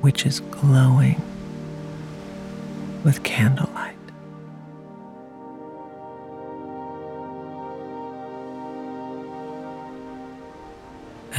which 0.00 0.24
is 0.24 0.40
glowing 0.40 1.20
with 3.04 3.22
candlelight. 3.22 3.69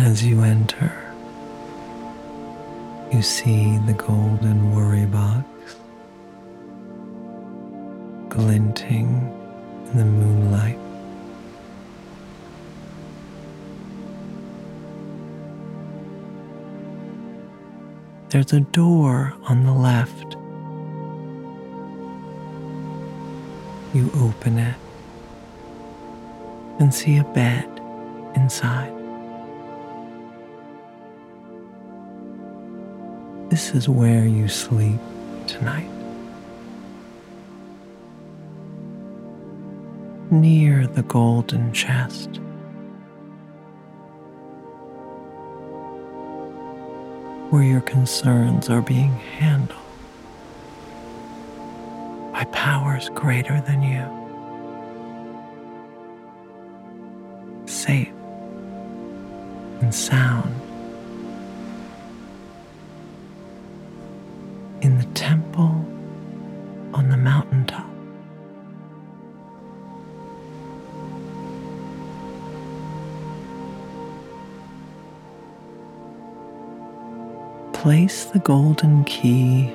As 0.04 0.26
you 0.26 0.42
enter, 0.42 0.92
you 3.14 3.22
see 3.22 3.78
the 3.86 3.94
golden 3.94 4.76
worry 4.76 5.06
box 5.06 5.46
glinting 8.28 9.08
in 9.92 9.98
the 9.98 10.04
moonlight. 10.04 10.80
There's 18.30 18.54
a 18.54 18.62
door 18.62 19.36
on 19.44 19.66
the 19.66 19.72
left. 19.72 20.36
You 23.94 24.10
open 24.16 24.58
it 24.58 24.76
and 26.80 26.92
see 26.92 27.18
a 27.18 27.24
bed 27.24 27.70
inside. 28.36 29.01
This 33.52 33.76
is 33.76 33.90
where 33.90 34.26
you 34.26 34.48
sleep 34.48 34.98
tonight. 35.46 35.90
Near 40.32 40.88
the 40.88 41.04
golden 41.04 41.74
chest. 41.74 42.38
Where 47.50 47.64
your 47.64 47.82
concerns 47.82 48.70
are 48.70 48.82
being 48.82 49.12
handled 49.38 49.78
by 52.32 52.46
powers 52.54 53.10
greater 53.10 53.60
than 53.60 53.84
you. 53.84 54.08
Safe 57.66 58.14
and 59.82 59.94
sound 59.94 60.61
place 77.92 78.24
the 78.24 78.40
golden 78.40 79.04
key 79.04 79.70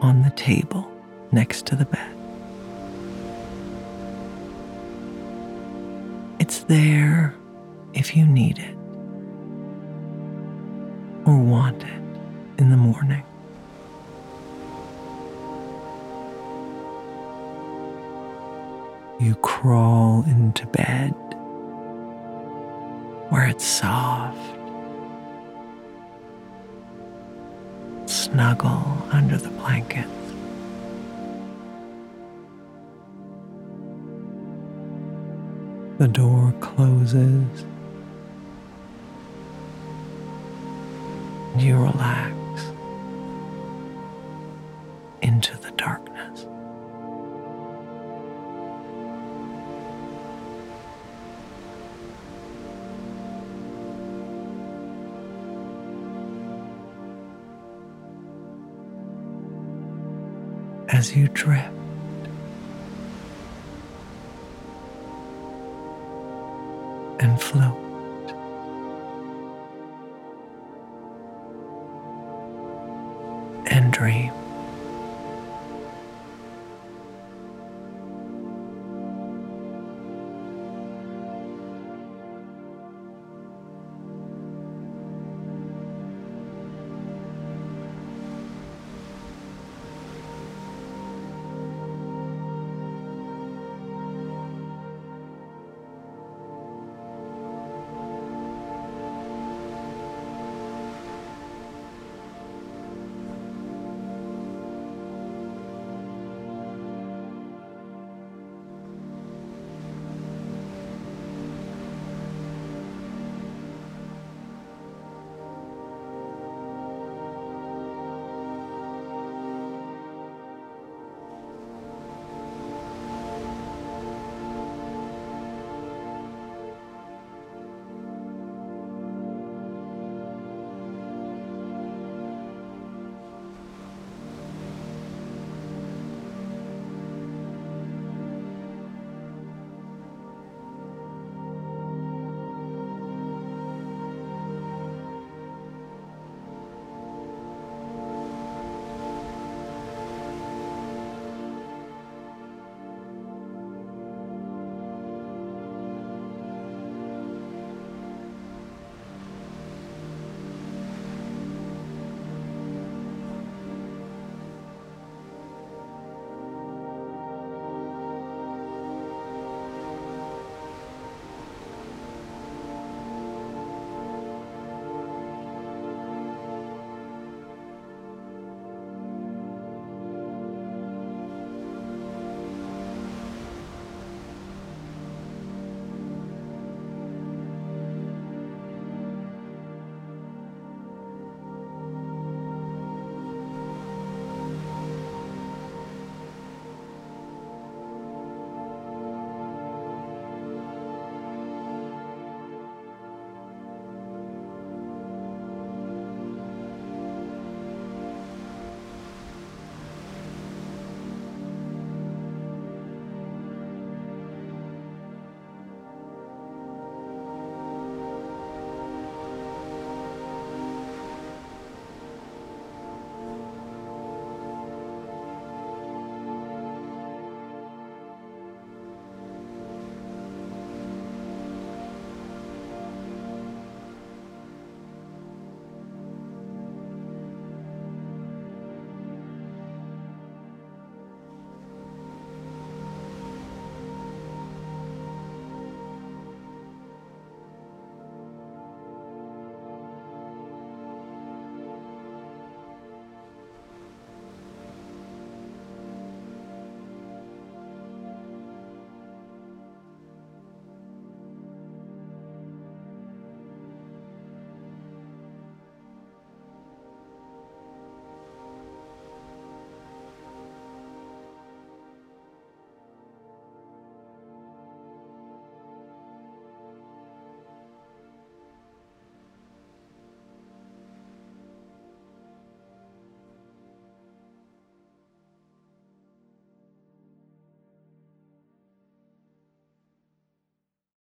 on 0.00 0.22
the 0.22 0.30
table 0.36 0.88
next 1.32 1.66
to 1.66 1.74
the 1.74 1.84
bed. 1.84 2.14
It's 6.38 6.60
there 6.60 7.34
if 7.92 8.16
you 8.16 8.24
need 8.24 8.60
it 8.60 8.76
or 11.26 11.36
want 11.36 11.82
it 11.82 12.02
in 12.56 12.70
the 12.70 12.76
morning. 12.76 13.24
You 19.18 19.34
crawl 19.42 20.22
into 20.22 20.66
bed 20.68 21.10
where 23.30 23.48
it's 23.48 23.64
soft. 23.64 24.57
Snuggle 28.30 29.06
under 29.10 29.38
the 29.38 29.48
blanket. 29.48 30.06
The 35.96 36.08
door 36.08 36.54
closes. 36.60 37.64
You 41.56 41.76
relax 41.78 42.37